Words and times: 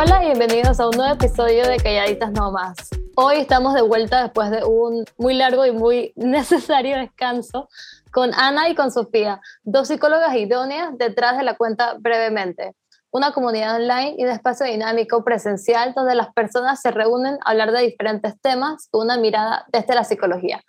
Hola 0.00 0.22
y 0.22 0.26
bienvenidos 0.26 0.78
a 0.78 0.86
un 0.86 0.96
nuevo 0.96 1.12
episodio 1.12 1.66
de 1.66 1.76
Calladitas 1.78 2.30
No 2.30 2.52
Más. 2.52 2.76
Hoy 3.16 3.38
estamos 3.38 3.74
de 3.74 3.82
vuelta 3.82 4.22
después 4.22 4.48
de 4.48 4.62
un 4.62 5.04
muy 5.16 5.34
largo 5.34 5.66
y 5.66 5.72
muy 5.72 6.12
necesario 6.16 6.96
descanso 6.96 7.68
con 8.12 8.32
Ana 8.32 8.68
y 8.68 8.76
con 8.76 8.92
Sofía, 8.92 9.40
dos 9.64 9.88
psicólogas 9.88 10.36
idóneas 10.36 10.96
detrás 10.96 11.36
de 11.36 11.42
la 11.42 11.56
cuenta 11.56 11.96
Brevemente, 11.98 12.76
una 13.10 13.32
comunidad 13.32 13.74
online 13.74 14.14
y 14.16 14.22
un 14.22 14.30
espacio 14.30 14.66
dinámico 14.66 15.24
presencial 15.24 15.94
donde 15.96 16.14
las 16.14 16.32
personas 16.32 16.80
se 16.80 16.92
reúnen 16.92 17.36
a 17.44 17.50
hablar 17.50 17.72
de 17.72 17.82
diferentes 17.82 18.40
temas 18.40 18.86
con 18.92 19.02
una 19.02 19.16
mirada 19.16 19.66
desde 19.72 19.96
la 19.96 20.04
psicología. 20.04 20.62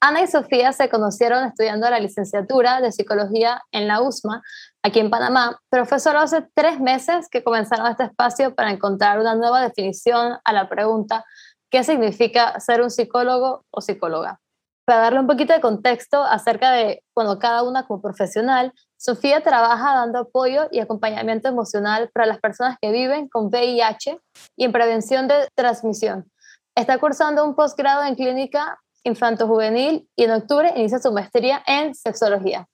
Ana 0.00 0.22
y 0.22 0.26
Sofía 0.26 0.72
se 0.72 0.88
conocieron 0.88 1.44
estudiando 1.44 1.88
la 1.88 1.98
licenciatura 1.98 2.80
de 2.80 2.92
psicología 2.92 3.62
en 3.72 3.88
la 3.88 4.00
USMA, 4.02 4.42
aquí 4.82 5.00
en 5.00 5.10
Panamá, 5.10 5.60
pero 5.70 5.86
fue 5.86 5.98
solo 5.98 6.20
hace 6.20 6.46
tres 6.54 6.80
meses 6.80 7.28
que 7.30 7.42
comenzaron 7.42 7.86
este 7.86 8.04
espacio 8.04 8.54
para 8.54 8.70
encontrar 8.70 9.18
una 9.18 9.34
nueva 9.34 9.62
definición 9.62 10.38
a 10.44 10.52
la 10.52 10.68
pregunta 10.68 11.24
¿qué 11.70 11.84
significa 11.84 12.58
ser 12.60 12.80
un 12.80 12.90
psicólogo 12.90 13.64
o 13.70 13.80
psicóloga? 13.80 14.40
Para 14.86 15.00
darle 15.00 15.20
un 15.20 15.26
poquito 15.26 15.52
de 15.52 15.60
contexto 15.60 16.22
acerca 16.22 16.70
de, 16.70 17.02
cuando 17.12 17.38
cada 17.38 17.64
una 17.64 17.86
como 17.86 18.00
profesional, 18.00 18.72
Sofía 18.96 19.42
trabaja 19.42 19.94
dando 19.94 20.20
apoyo 20.20 20.68
y 20.70 20.80
acompañamiento 20.80 21.48
emocional 21.48 22.08
para 22.14 22.26
las 22.26 22.38
personas 22.38 22.78
que 22.80 22.92
viven 22.92 23.28
con 23.28 23.46
VIH 23.46 24.18
y 24.56 24.64
en 24.64 24.72
prevención 24.72 25.28
de 25.28 25.48
transmisión. 25.54 26.30
Está 26.74 26.98
cursando 26.98 27.44
un 27.44 27.54
posgrado 27.56 28.04
en 28.04 28.14
clínica 28.14 28.78
infanto-juvenil 29.06 30.08
y 30.16 30.24
en 30.24 30.30
octubre 30.32 30.72
inicia 30.76 30.98
su 30.98 31.12
maestría 31.12 31.62
en 31.66 31.94
sexología. 31.94 32.66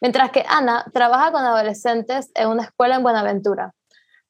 Mientras 0.00 0.30
que 0.30 0.44
Ana 0.48 0.84
trabaja 0.92 1.32
con 1.32 1.44
adolescentes 1.44 2.30
en 2.34 2.48
una 2.48 2.64
escuela 2.64 2.96
en 2.96 3.02
Buenaventura. 3.02 3.74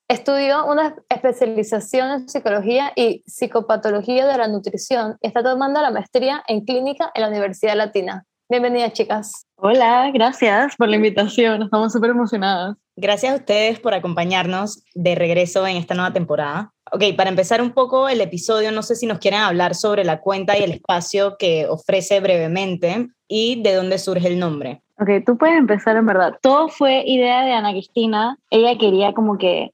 Estudió 0.08 0.66
una 0.66 0.94
especialización 1.08 2.10
en 2.10 2.28
psicología 2.28 2.92
y 2.96 3.22
psicopatología 3.26 4.26
de 4.26 4.36
la 4.36 4.48
nutrición 4.48 5.16
y 5.22 5.28
está 5.28 5.42
tomando 5.42 5.80
la 5.80 5.90
maestría 5.90 6.42
en 6.48 6.64
clínica 6.64 7.10
en 7.14 7.22
la 7.22 7.28
Universidad 7.28 7.76
Latina. 7.76 8.24
Bienvenidas, 8.50 8.92
chicas. 8.92 9.46
Hola, 9.56 10.10
gracias 10.12 10.76
por 10.76 10.88
la 10.88 10.96
invitación. 10.96 11.62
Estamos 11.62 11.92
súper 11.92 12.10
emocionadas. 12.10 12.76
Gracias 12.96 13.32
a 13.32 13.36
ustedes 13.36 13.80
por 13.80 13.94
acompañarnos 13.94 14.84
de 14.94 15.14
regreso 15.14 15.66
en 15.66 15.76
esta 15.78 15.94
nueva 15.94 16.12
temporada. 16.12 16.71
Ok, 16.94 17.04
para 17.16 17.30
empezar 17.30 17.62
un 17.62 17.70
poco 17.70 18.10
el 18.10 18.20
episodio, 18.20 18.70
no 18.70 18.82
sé 18.82 18.96
si 18.96 19.06
nos 19.06 19.18
quieren 19.18 19.40
hablar 19.40 19.74
sobre 19.74 20.04
la 20.04 20.20
cuenta 20.20 20.58
y 20.58 20.62
el 20.62 20.72
espacio 20.72 21.36
que 21.38 21.66
ofrece 21.66 22.20
brevemente 22.20 23.08
y 23.26 23.62
de 23.62 23.74
dónde 23.74 23.96
surge 23.96 24.28
el 24.28 24.38
nombre. 24.38 24.82
Ok, 24.98 25.08
tú 25.24 25.38
puedes 25.38 25.56
empezar 25.56 25.96
en 25.96 26.04
verdad. 26.04 26.34
Todo 26.42 26.68
fue 26.68 27.02
idea 27.06 27.46
de 27.46 27.52
Ana 27.52 27.72
Cristina. 27.72 28.36
Ella 28.50 28.76
quería 28.76 29.14
como 29.14 29.38
que 29.38 29.70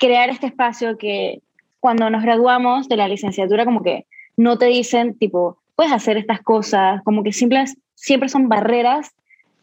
crear 0.00 0.30
este 0.30 0.46
espacio 0.46 0.96
que 0.96 1.42
cuando 1.80 2.08
nos 2.08 2.22
graduamos 2.22 2.88
de 2.88 2.96
la 2.96 3.08
licenciatura 3.08 3.66
como 3.66 3.82
que 3.82 4.06
no 4.38 4.56
te 4.56 4.64
dicen 4.64 5.18
tipo, 5.18 5.58
puedes 5.76 5.92
hacer 5.92 6.16
estas 6.16 6.40
cosas, 6.40 7.02
como 7.04 7.22
que 7.22 7.34
simples, 7.34 7.76
siempre 7.94 8.30
son 8.30 8.48
barreras 8.48 9.14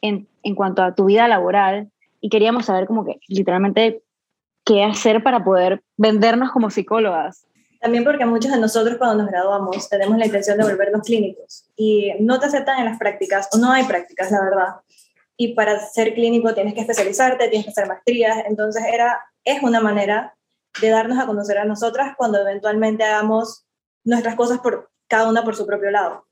en, 0.02 0.28
en 0.44 0.54
cuanto 0.54 0.84
a 0.84 0.94
tu 0.94 1.06
vida 1.06 1.28
laboral 1.28 1.90
y 2.22 2.30
queríamos 2.30 2.68
saber 2.68 2.86
como 2.86 3.06
que 3.06 3.20
literalmente 3.28 4.04
qué 4.72 4.83
hacer 4.83 5.22
para 5.22 5.44
poder 5.44 5.83
vendernos 5.97 6.52
como 6.52 6.69
psicólogas. 6.69 7.45
También 7.81 8.03
porque 8.03 8.25
muchos 8.25 8.52
de 8.52 8.59
nosotros 8.59 8.97
cuando 8.97 9.23
nos 9.23 9.31
graduamos 9.31 9.89
tenemos 9.89 10.17
la 10.17 10.25
intención 10.25 10.58
de 10.58 10.64
volvernos 10.64 11.02
clínicos 11.02 11.66
y 11.75 12.14
no 12.19 12.39
te 12.39 12.45
aceptan 12.45 12.80
en 12.80 12.86
las 12.86 12.97
prácticas 12.97 13.49
o 13.53 13.58
no 13.58 13.72
hay 13.72 13.83
prácticas, 13.83 14.31
la 14.31 14.42
verdad. 14.42 14.75
Y 15.36 15.55
para 15.55 15.80
ser 15.80 16.14
clínico 16.14 16.53
tienes 16.53 16.73
que 16.73 16.81
especializarte, 16.81 17.47
tienes 17.47 17.66
que 17.66 17.72
hacer 17.72 17.88
maestrías, 17.88 18.45
entonces 18.47 18.83
era, 18.92 19.19
es 19.44 19.61
una 19.64 19.81
manera 19.81 20.36
de 20.80 20.89
darnos 20.89 21.17
a 21.17 21.25
conocer 21.25 21.58
a 21.58 21.66
nosotras 21.66 22.14
cuando 22.16 22.39
eventualmente 22.39 23.03
hagamos 23.03 23.65
nuestras 24.04 24.36
cosas 24.36 24.60
por 24.60 24.92
cada 25.08 25.27
una 25.27 25.43
por 25.43 25.55
su 25.55 25.65
propio 25.65 25.92
lado. 25.92 26.27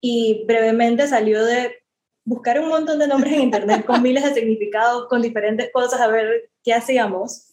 Y 0.00 0.44
brevemente 0.46 1.06
salió 1.06 1.44
de 1.44 1.76
buscar 2.24 2.60
un 2.60 2.68
montón 2.68 2.98
de 2.98 3.08
nombres 3.08 3.32
en 3.32 3.42
internet 3.42 3.86
con 3.86 4.02
miles 4.02 4.24
de 4.24 4.34
significados, 4.34 5.08
con 5.08 5.22
diferentes 5.22 5.70
cosas, 5.72 6.00
a 6.00 6.08
ver 6.08 6.50
qué 6.62 6.74
hacíamos 6.74 7.48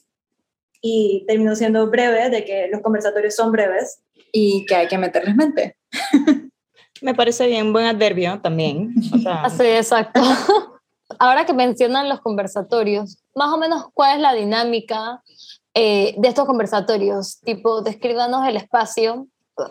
y 0.88 1.26
terminó 1.26 1.56
siendo 1.56 1.90
breve, 1.90 2.30
de 2.30 2.46
que 2.46 2.68
los 2.72 2.82
conversatorios 2.82 3.36
son 3.36 3.52
breves. 3.52 4.04
Y 4.32 4.68
que 4.68 4.76
hay 4.76 4.88
que 4.88 5.00
meterles 5.00 5.36
mente. 5.36 5.78
Me 7.02 7.16
parece 7.16 7.48
bien, 7.48 7.74
buen 7.74 7.88
adverbio 7.88 8.40
también. 8.40 8.94
O 9.12 9.64
exacto. 9.64 10.22
Ahora 11.20 11.48
que 11.48 11.54
mencionan 11.54 12.08
los 12.08 12.22
conversatorios, 12.22 13.18
más 13.34 13.52
o 13.52 13.58
menos, 13.58 13.88
¿cuál 13.96 14.18
es 14.18 14.22
la 14.22 14.34
dinámica 14.34 15.24
eh, 15.74 16.14
de 16.20 16.28
estos 16.28 16.46
conversatorios? 16.46 17.40
Tipo, 17.40 17.82
descríbanos 17.82 18.48
el 18.48 18.56
espacio 18.56 19.28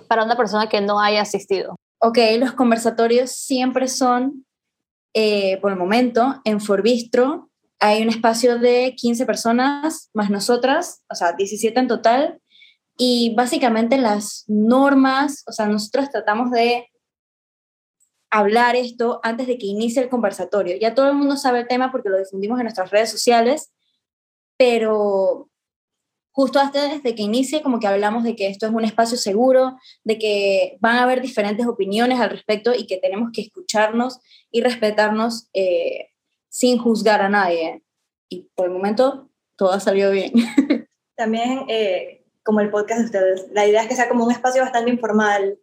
para 0.09 0.25
una 0.25 0.37
persona 0.37 0.69
que 0.69 0.81
no 0.81 0.99
haya 0.99 1.21
asistido. 1.21 1.77
Ok, 2.01 2.19
los 2.41 2.55
conversatorios 2.55 3.31
siempre 3.31 3.87
son, 3.87 4.45
eh, 5.15 5.59
por 5.61 5.71
el 5.71 5.79
momento, 5.79 6.41
en 6.45 6.61
Forbistro, 6.61 7.51
hay 7.81 8.03
un 8.03 8.09
espacio 8.09 8.59
de 8.59 8.95
15 8.97 9.27
personas 9.27 10.11
más 10.15 10.31
nosotras, 10.31 11.03
o 11.11 11.15
sea, 11.15 11.33
17 11.33 11.79
en 11.79 11.89
total, 11.89 12.41
y 12.97 13.35
básicamente 13.35 13.99
las 13.99 14.45
normas, 14.47 15.43
o 15.47 15.53
sea, 15.53 15.67
nosotros 15.67 16.11
tratamos 16.11 16.51
de 16.51 16.89
hablar 18.31 18.77
esto 18.77 19.21
antes 19.23 19.47
de 19.47 19.59
que 19.59 19.67
inicie 19.67 20.03
el 20.03 20.09
conversatorio. 20.09 20.77
Ya 20.77 20.95
todo 20.95 21.09
el 21.09 21.15
mundo 21.15 21.37
sabe 21.37 21.61
el 21.61 21.69
tema 21.69 21.93
porque 21.93 22.09
lo 22.09 22.19
difundimos 22.19 22.59
en 22.59 22.65
nuestras 22.65 22.91
redes 22.91 23.11
sociales, 23.11 23.73
pero 24.57 25.49
justo 26.33 26.59
antes 26.59 27.03
de 27.03 27.15
que 27.15 27.23
inicie, 27.23 27.63
como 27.63 27.79
que 27.79 27.87
hablamos 27.87 28.25
de 28.25 28.35
que 28.35 28.49
esto 28.49 28.67
es 28.67 28.73
un 28.73 28.85
espacio 28.85 29.17
seguro, 29.17 29.77
de 30.03 30.19
que 30.19 30.77
van 30.81 30.97
a 30.97 31.05
haber 31.05 31.21
diferentes 31.21 31.67
opiniones 31.67 32.19
al 32.19 32.31
respecto 32.31 32.75
y 32.75 32.87
que 32.87 32.97
tenemos 32.97 33.31
que 33.33 33.43
escucharnos 33.43 34.19
y 34.51 34.61
respetarnos 34.61 35.49
eh, 35.53 36.09
sin 36.55 36.79
juzgar 36.79 37.21
a 37.21 37.29
nadie. 37.29 37.83
Y 38.29 38.49
por 38.55 38.67
el 38.67 38.73
momento 38.73 39.29
todo 39.57 39.73
ha 39.73 39.81
salido 39.81 40.13
bien. 40.13 40.33
También, 41.17 41.65
eh, 41.67 42.25
como 42.45 42.61
el 42.61 42.71
podcast 42.71 43.01
de 43.01 43.07
ustedes, 43.07 43.47
la 43.51 43.67
idea 43.67 43.83
es 43.83 43.89
que 43.89 43.97
sea 43.97 44.09
como 44.09 44.25
un 44.25 44.31
espacio 44.31 44.63
bastante 44.63 44.89
informal, 44.89 45.59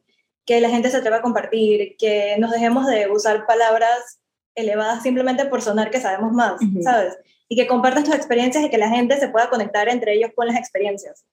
que 0.45 0.59
la 0.59 0.69
gente 0.69 0.89
se 0.89 0.97
atreva 0.97 1.17
a 1.17 1.21
compartir, 1.21 1.95
que 1.97 2.35
nos 2.39 2.51
dejemos 2.51 2.87
de 2.87 3.09
usar 3.09 3.45
palabras 3.45 4.19
elevadas 4.53 5.01
simplemente 5.01 5.45
por 5.45 5.61
sonar 5.61 5.91
que 5.91 6.01
sabemos 6.01 6.33
más, 6.33 6.59
¿sabes? 6.81 7.17
Y 7.47 7.55
que 7.55 7.67
compartas 7.67 8.03
tus 8.03 8.15
experiencias 8.15 8.65
y 8.65 8.69
que 8.69 8.77
la 8.77 8.89
gente 8.89 9.17
se 9.17 9.29
pueda 9.29 9.49
conectar 9.49 9.87
entre 9.87 10.15
ellos 10.15 10.31
con 10.35 10.47
las 10.47 10.57
experiencias. 10.57 11.23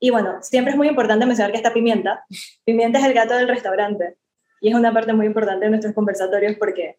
Y 0.00 0.08
bueno, 0.08 0.42
siempre 0.42 0.70
es 0.70 0.78
muy 0.78 0.88
importante 0.88 1.26
mencionar 1.26 1.52
que 1.52 1.58
está 1.58 1.74
Pimienta. 1.74 2.24
Pimienta 2.64 2.98
es 2.98 3.04
el 3.04 3.12
gato 3.12 3.34
del 3.34 3.48
restaurante. 3.48 4.16
Y 4.62 4.70
es 4.70 4.74
una 4.74 4.94
parte 4.94 5.12
muy 5.12 5.26
importante 5.26 5.66
de 5.66 5.70
nuestros 5.70 5.92
conversatorios 5.92 6.56
porque 6.58 6.96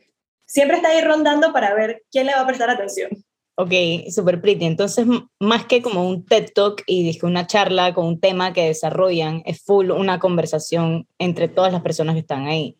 siempre 0.47 0.77
está 0.77 0.89
ahí 0.89 1.01
rondando 1.01 1.53
para 1.53 1.75
ver 1.75 2.03
quién 2.11 2.25
le 2.25 2.33
va 2.33 2.41
a 2.41 2.47
prestar 2.47 2.69
atención. 2.69 3.11
Ok, 3.59 3.71
super 4.11 4.39
pretty. 4.39 4.65
Entonces, 4.65 5.05
más 5.39 5.65
que 5.65 5.81
como 5.81 6.07
un 6.07 6.25
TED 6.25 6.49
Talk 6.53 6.83
y 6.85 7.17
una 7.23 7.47
charla 7.47 7.93
con 7.93 8.05
un 8.05 8.19
tema 8.19 8.53
que 8.53 8.67
desarrollan, 8.67 9.41
es 9.45 9.63
full 9.63 9.89
una 9.89 10.19
conversación 10.19 11.07
entre 11.17 11.47
todas 11.47 11.73
las 11.73 11.81
personas 11.81 12.13
que 12.13 12.21
están 12.21 12.47
ahí. 12.47 12.77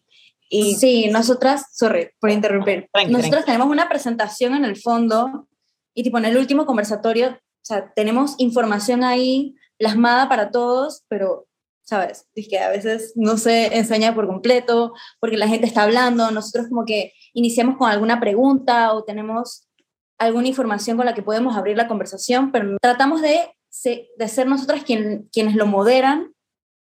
Y 0.49 0.75
sí, 0.75 1.09
nosotras, 1.09 1.65
sorry 1.73 2.09
por 2.19 2.29
interrumpir, 2.29 2.89
nosotros 3.09 3.43
tenemos 3.43 3.67
una 3.67 3.89
presentación 3.89 4.55
en 4.55 4.63
el 4.63 4.77
fondo 4.77 5.47
y 5.93 6.03
tipo 6.03 6.19
en 6.19 6.25
el 6.25 6.37
último 6.37 6.65
conversatorio, 6.65 7.31
o 7.31 7.65
sea, 7.65 7.91
tenemos 7.95 8.35
información 8.37 9.03
ahí 9.03 9.55
plasmada 9.77 10.29
para 10.29 10.51
todos, 10.51 11.03
pero 11.09 11.47
¿sabes? 11.87 12.27
Es 12.35 12.49
que 12.49 12.59
a 12.59 12.69
veces 12.69 13.13
no 13.15 13.37
se 13.37 13.77
enseña 13.77 14.13
por 14.13 14.27
completo 14.27 14.93
porque 15.19 15.37
la 15.37 15.47
gente 15.47 15.65
está 15.65 15.83
hablando, 15.83 16.31
nosotros 16.31 16.67
como 16.67 16.83
que 16.85 17.13
iniciamos 17.37 17.77
con 17.77 17.89
alguna 17.89 18.19
pregunta 18.19 18.93
o 18.93 19.03
tenemos 19.03 19.67
alguna 20.17 20.47
información 20.47 20.97
con 20.97 21.05
la 21.05 21.13
que 21.13 21.21
podemos 21.21 21.55
abrir 21.55 21.77
la 21.77 21.87
conversación, 21.87 22.51
pero 22.51 22.77
tratamos 22.81 23.21
de, 23.21 23.51
de 24.17 24.27
ser 24.27 24.47
nosotras 24.47 24.83
quien, 24.83 25.29
quienes 25.31 25.55
lo 25.55 25.67
moderan, 25.67 26.33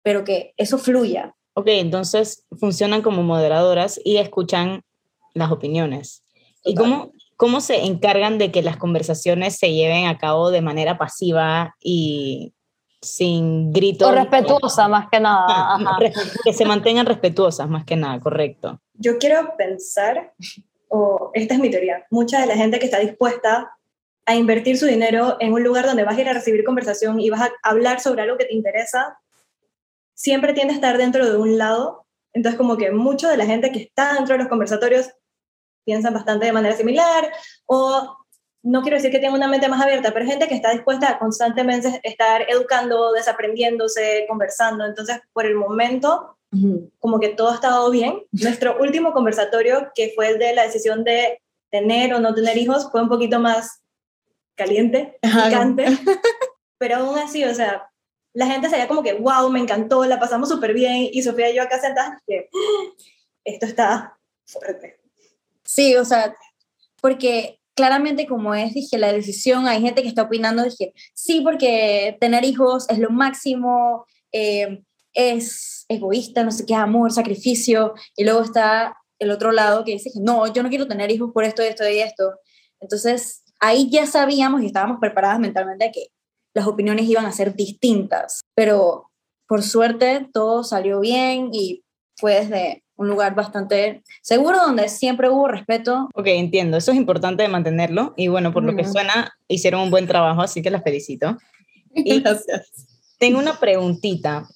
pero 0.02 0.24
que 0.24 0.54
eso 0.58 0.80
fluya. 0.80 1.36
Ok, 1.54 1.68
entonces 1.68 2.44
funcionan 2.60 3.04
como 3.04 3.22
moderadoras 3.22 4.02
y 4.04 4.18
escuchan 4.18 4.82
las 5.36 5.52
opiniones. 5.52 6.24
¿Y 6.64 6.74
cómo, 6.74 7.12
cómo 7.38 7.62
se 7.62 7.86
encargan 7.86 8.40
de 8.40 8.52
que 8.52 8.64
las 8.64 8.78
conversaciones 8.78 9.58
se 9.58 9.74
lleven 9.74 10.08
a 10.08 10.18
cabo 10.18 10.50
de 10.50 10.62
manera 10.62 10.98
pasiva 10.98 11.76
y 11.80 12.54
sin 13.02 13.72
gritos. 13.74 14.08
O 14.08 14.12
respetuosa, 14.12 14.88
más 14.88 15.08
que 15.12 15.20
nada. 15.20 15.78
Ah, 15.84 16.00
que 16.44 16.54
se 16.54 16.66
mantengan 16.66 17.06
respetuosas, 17.06 17.70
más 17.70 17.86
que 17.86 17.96
nada, 17.96 18.20
correcto. 18.20 18.80
Yo 19.02 19.18
quiero 19.18 19.56
pensar, 19.58 20.32
o 20.88 21.32
esta 21.34 21.56
es 21.56 21.60
mi 21.60 21.72
teoría, 21.72 22.06
mucha 22.12 22.40
de 22.40 22.46
la 22.46 22.56
gente 22.56 22.78
que 22.78 22.86
está 22.86 23.00
dispuesta 23.00 23.76
a 24.28 24.36
invertir 24.36 24.78
su 24.78 24.86
dinero 24.86 25.38
en 25.40 25.54
un 25.54 25.64
lugar 25.64 25.88
donde 25.88 26.04
vas 26.04 26.16
a 26.16 26.22
ir 26.22 26.30
a 26.30 26.34
recibir 26.34 26.64
conversación 26.64 27.20
y 27.20 27.32
vas 27.32 27.42
a 27.42 27.52
hablar 27.64 28.00
sobre 28.00 28.22
algo 28.22 28.38
que 28.38 28.46
te 28.46 28.54
interesa, 28.54 29.20
siempre 30.14 30.54
tiende 30.54 30.74
a 30.74 30.76
estar 30.76 31.00
dentro 31.00 31.28
de 31.28 31.36
un 31.36 31.58
lado. 31.58 32.06
Entonces, 32.32 32.60
como 32.60 32.78
que 32.78 32.92
mucha 32.92 33.32
de 33.32 33.38
la 33.38 33.48
gente 33.48 33.72
que 33.72 33.80
está 33.80 34.14
dentro 34.14 34.34
de 34.36 34.40
los 34.40 34.48
conversatorios 34.48 35.10
piensan 35.84 36.14
bastante 36.14 36.46
de 36.46 36.52
manera 36.52 36.76
similar 36.76 37.32
o 37.66 38.18
no 38.62 38.84
quiero 38.84 38.98
decir 38.98 39.10
que 39.10 39.18
tenga 39.18 39.34
una 39.34 39.48
mente 39.48 39.68
más 39.68 39.82
abierta, 39.82 40.14
pero 40.14 40.28
gente 40.28 40.48
que 40.48 40.54
está 40.54 40.72
dispuesta 40.72 41.10
a 41.10 41.18
constantemente 41.18 42.00
estar 42.04 42.46
educando, 42.48 43.12
desaprendiéndose, 43.12 44.26
conversando. 44.30 44.86
Entonces, 44.86 45.20
por 45.34 45.48
el 45.48 45.56
momento, 45.56 46.38
como 47.00 47.20
que 47.20 47.30
todo 47.30 47.50
ha 47.50 47.56
estado 47.56 47.90
bien. 47.90 48.24
Nuestro 48.32 48.82
último 48.82 49.14
conversatorio, 49.14 49.92
que 49.96 50.12
fue 50.16 50.30
el 50.30 50.40
de 50.40 50.54
la 50.54 50.64
decisión 50.64 51.04
de 51.04 51.42
tener 51.70 52.14
o 52.14 52.20
no 52.20 52.34
tener 52.34 52.58
hijos, 52.58 52.90
fue 52.92 53.02
un 53.02 53.10
poquito 53.10 53.40
más 53.40 53.82
caliente, 54.56 55.18
picante, 55.22 55.86
pero 56.78 56.98
aún 56.98 57.18
así, 57.18 57.44
o 57.46 57.56
sea, 57.56 57.90
la 58.34 58.46
gente 58.46 58.70
sería 58.70 58.88
como 58.88 59.02
que, 59.02 59.14
wow, 59.14 59.50
me 59.50 59.60
encantó, 59.60 60.06
la 60.06 60.20
pasamos 60.20 60.50
súper 60.50 60.74
bien, 60.74 61.08
y 61.12 61.22
Sofía 61.22 61.50
y 61.50 61.56
yo 61.56 61.64
acá 61.64 61.80
sentadas, 61.80 62.20
que 62.28 62.50
esto 63.46 63.66
está 63.66 64.18
fuerte. 64.46 65.00
Sí, 65.64 65.96
o 65.96 66.06
sea, 66.06 66.36
porque 67.02 67.60
claramente 67.76 68.28
como 68.28 68.54
es, 68.54 68.74
dije, 68.74 68.98
la 68.98 69.12
decisión, 69.12 69.68
hay 69.68 69.82
gente 69.82 70.02
que 70.02 70.10
está 70.10 70.24
opinando, 70.24 70.64
dije, 70.64 70.94
sí, 71.14 71.42
porque 71.42 72.18
tener 72.20 72.44
hijos 72.44 72.90
es 72.90 73.00
lo 73.00 73.10
máximo, 73.10 74.06
eh, 74.32 74.84
es 75.14 75.86
egoísta, 75.88 76.44
no 76.44 76.52
sé 76.52 76.66
qué, 76.66 76.76
amor, 76.76 77.12
sacrificio, 77.12 77.94
y 78.16 78.24
luego 78.24 78.42
está 78.42 78.98
el 79.20 79.32
otro 79.32 79.52
lado 79.52 79.84
que 79.84 79.92
dice, 79.92 80.12
no, 80.16 80.52
yo 80.52 80.64
no 80.64 80.70
quiero 80.70 80.88
tener 80.88 81.12
hijos 81.12 81.32
por 81.34 81.44
esto, 81.44 81.62
esto 81.62 81.88
y 81.88 82.00
esto. 82.00 82.34
Entonces, 82.80 83.44
ahí 83.60 83.90
ya 83.90 84.06
sabíamos 84.08 84.64
y 84.64 84.66
estábamos 84.66 84.98
preparadas 85.00 85.40
mentalmente 85.40 85.86
de 85.86 85.92
que 85.92 86.08
las 86.54 86.68
opiniones 86.68 87.08
iban 87.08 87.26
a 87.26 87.32
ser 87.32 87.56
distintas, 87.56 88.42
pero 88.56 89.10
por 89.48 89.64
suerte 89.64 90.28
todo 90.34 90.64
salió 90.64 91.00
bien 91.00 91.50
y 91.54 91.84
fue 92.16 92.36
desde 92.36 92.84
un 92.96 93.08
lugar 93.08 93.36
bastante 93.36 94.04
seguro 94.22 94.60
donde 94.60 94.88
siempre 94.90 95.30
hubo 95.30 95.48
respeto. 95.48 96.10
Ok, 96.14 96.28
entiendo, 96.28 96.78
eso 96.78 96.92
es 96.92 96.98
importante 96.98 97.44
de 97.44 97.50
mantenerlo 97.50 98.14
y 98.16 98.28
bueno, 98.28 98.54
por 98.54 98.64
lo 98.64 98.76
que 98.76 98.86
suena, 98.86 99.34
hicieron 99.48 99.82
un 99.82 99.92
buen 99.92 100.08
trabajo, 100.08 100.42
así 100.42 100.62
que 100.62 100.72
las 100.72 100.84
felicito. 100.84 101.38
Y 101.94 102.22
Gracias. 102.22 102.72
Tengo 103.20 103.38
una 103.38 103.60
preguntita. 103.60 104.48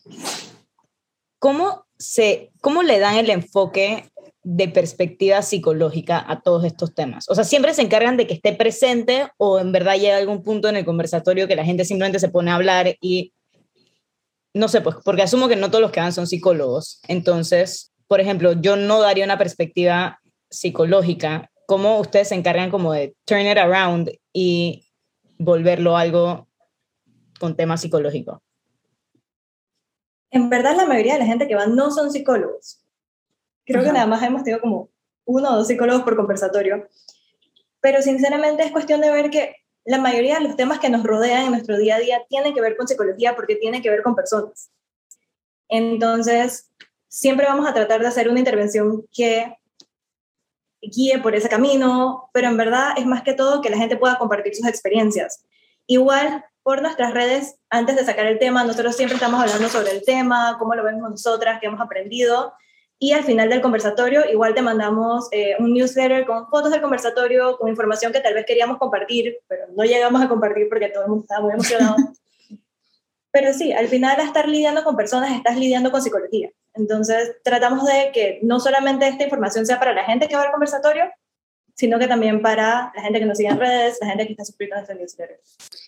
¿Cómo, 1.46 1.86
se, 2.00 2.52
¿Cómo 2.60 2.82
le 2.82 2.98
dan 2.98 3.18
el 3.18 3.30
enfoque 3.30 4.10
de 4.42 4.68
perspectiva 4.68 5.44
psicológica 5.44 6.26
a 6.28 6.42
todos 6.42 6.66
estos 6.66 6.96
temas? 6.96 7.30
O 7.30 7.36
sea, 7.36 7.44
¿siempre 7.44 7.76
se 7.76 7.84
encargan 7.84 8.18
de 8.18 8.26
que 8.26 8.34
esté 8.34 8.54
presente 8.54 9.28
o 9.38 9.60
en 9.60 9.72
verdad 9.72 9.94
llega 9.94 10.18
algún 10.18 10.42
punto 10.42 10.70
en 10.70 10.76
el 10.76 10.86
conversatorio 10.86 11.48
que 11.48 11.56
la 11.56 11.64
gente 11.64 11.86
simplemente 11.86 12.18
se 12.18 12.30
pone 12.30 12.50
a 12.50 12.56
hablar 12.56 12.96
y 13.00 13.32
no 14.56 14.68
sé, 14.68 14.82
pues 14.82 14.96
porque 15.06 15.22
asumo 15.22 15.48
que 15.48 15.56
no 15.56 15.70
todos 15.70 15.84
los 15.84 15.92
que 15.92 16.00
van 16.00 16.14
son 16.14 16.26
psicólogos. 16.26 17.00
Entonces, 17.08 17.94
por 18.08 18.20
ejemplo, 18.20 18.54
yo 18.54 18.76
no 18.76 19.00
daría 19.00 19.24
una 19.24 19.38
perspectiva 19.38 20.20
psicológica. 20.50 21.52
¿Cómo 21.68 22.00
ustedes 22.00 22.30
se 22.30 22.36
encargan 22.36 22.72
como 22.72 22.92
de 22.92 23.14
turn 23.24 23.46
it 23.46 23.60
around 23.60 24.10
y 24.34 24.88
volverlo 25.38 25.96
algo 25.96 26.48
con 27.40 27.56
tema 27.56 27.78
psicológico? 27.78 28.42
En 30.36 30.50
verdad, 30.50 30.76
la 30.76 30.86
mayoría 30.86 31.14
de 31.14 31.20
la 31.20 31.26
gente 31.26 31.48
que 31.48 31.56
va 31.56 31.66
no 31.66 31.92
son 31.92 32.12
psicólogos. 32.12 32.84
Creo 33.66 33.84
que 33.84 33.94
nada 33.94 34.06
más 34.06 34.22
hemos 34.22 34.44
tenido 34.44 34.60
como 34.60 34.90
uno 35.24 35.50
o 35.50 35.56
dos 35.56 35.68
psicólogos 35.68 36.04
por 36.04 36.18
conversatorio. 36.18 36.90
Pero 37.80 38.02
sinceramente 38.02 38.64
es 38.64 38.74
cuestión 38.74 39.00
de 39.00 39.12
ver 39.12 39.30
que 39.30 39.56
la 39.86 39.98
mayoría 39.98 40.38
de 40.38 40.44
los 40.44 40.58
temas 40.58 40.80
que 40.80 40.90
nos 40.90 41.04
rodean 41.04 41.46
en 41.46 41.52
nuestro 41.52 41.78
día 41.78 41.96
a 41.96 42.00
día 42.00 42.26
tienen 42.28 42.54
que 42.54 42.60
ver 42.60 42.76
con 42.76 42.86
psicología 42.86 43.34
porque 43.34 43.56
tienen 43.56 43.82
que 43.82 43.90
ver 43.90 44.04
con 44.04 44.14
personas. 44.14 44.72
Entonces, 45.70 46.70
siempre 47.08 47.46
vamos 47.46 47.66
a 47.66 47.74
tratar 47.74 48.02
de 48.02 48.08
hacer 48.08 48.28
una 48.28 48.40
intervención 48.40 49.08
que 49.14 49.56
guíe 50.82 51.18
por 51.20 51.34
ese 51.34 51.48
camino, 51.48 52.30
pero 52.34 52.50
en 52.50 52.58
verdad 52.58 52.90
es 52.98 53.06
más 53.06 53.24
que 53.24 53.36
todo 53.36 53.62
que 53.62 53.70
la 53.70 53.78
gente 53.78 53.96
pueda 53.96 54.18
compartir 54.18 54.54
sus 54.54 54.68
experiencias. 54.68 55.46
Igual, 55.88 56.44
por 56.66 56.82
nuestras 56.82 57.14
redes, 57.14 57.60
antes 57.70 57.96
de 57.96 58.04
sacar 58.04 58.26
el 58.26 58.40
tema, 58.40 58.64
nosotros 58.64 58.96
siempre 58.96 59.18
estamos 59.18 59.40
hablando 59.40 59.70
sobre 59.70 59.92
el 59.92 60.04
tema, 60.04 60.56
cómo 60.58 60.74
lo 60.74 60.84
vemos 60.84 61.08
nosotras, 61.08 61.60
qué 61.62 61.68
hemos 61.68 61.80
aprendido, 61.80 62.54
y 62.98 63.12
al 63.12 63.24
final 63.24 63.50
del 63.50 63.62
conversatorio, 63.62 64.28
igual 64.32 64.56
te 64.56 64.64
mandamos 64.64 65.28
eh, 65.30 65.56
un 65.60 65.76
newsletter 65.76 66.26
con 66.26 66.50
fotos 66.50 66.72
del 66.72 66.82
conversatorio, 66.82 67.56
con 67.60 67.70
información 67.70 68.12
que 68.12 68.20
tal 68.20 68.34
vez 68.34 68.48
queríamos 68.48 68.80
compartir, 68.80 69.38
pero 69.48 69.68
no 69.76 69.84
llegamos 69.84 70.20
a 70.24 70.28
compartir 70.28 70.68
porque 70.68 70.90
todo 70.90 71.04
el 71.04 71.10
mundo 71.10 71.26
estaba 71.26 71.42
muy 71.42 71.54
emocionado. 71.54 71.98
pero 73.32 73.54
sí, 73.54 73.72
al 73.72 73.88
final, 73.88 74.20
al 74.20 74.26
estar 74.26 74.50
lidiando 74.50 74.84
con 74.84 74.96
personas, 74.96 75.34
estás 75.34 75.58
lidiando 75.58 75.92
con 75.92 76.02
psicología. 76.02 76.50
Entonces, 76.74 77.36
tratamos 77.44 77.86
de 77.86 78.10
que 78.12 78.40
no 78.42 78.60
solamente 78.60 79.08
esta 79.08 79.24
información 79.24 79.68
sea 79.68 79.78
para 79.78 79.94
la 79.94 80.06
gente 80.06 80.28
que 80.28 80.36
va 80.36 80.42
al 80.42 80.52
conversatorio, 80.52 81.12
sino 81.76 82.00
que 82.00 82.08
también 82.08 82.42
para 82.42 82.92
la 82.96 83.02
gente 83.04 83.20
que 83.20 83.26
nos 83.26 83.38
sigue 83.38 83.50
en 83.50 83.60
redes, 83.60 84.00
la 84.02 84.08
gente 84.08 84.26
que 84.26 84.32
está 84.32 84.46
suscrita 84.46 84.78
a 84.78 84.80
este 84.80 84.96
newsletter. 84.96 85.40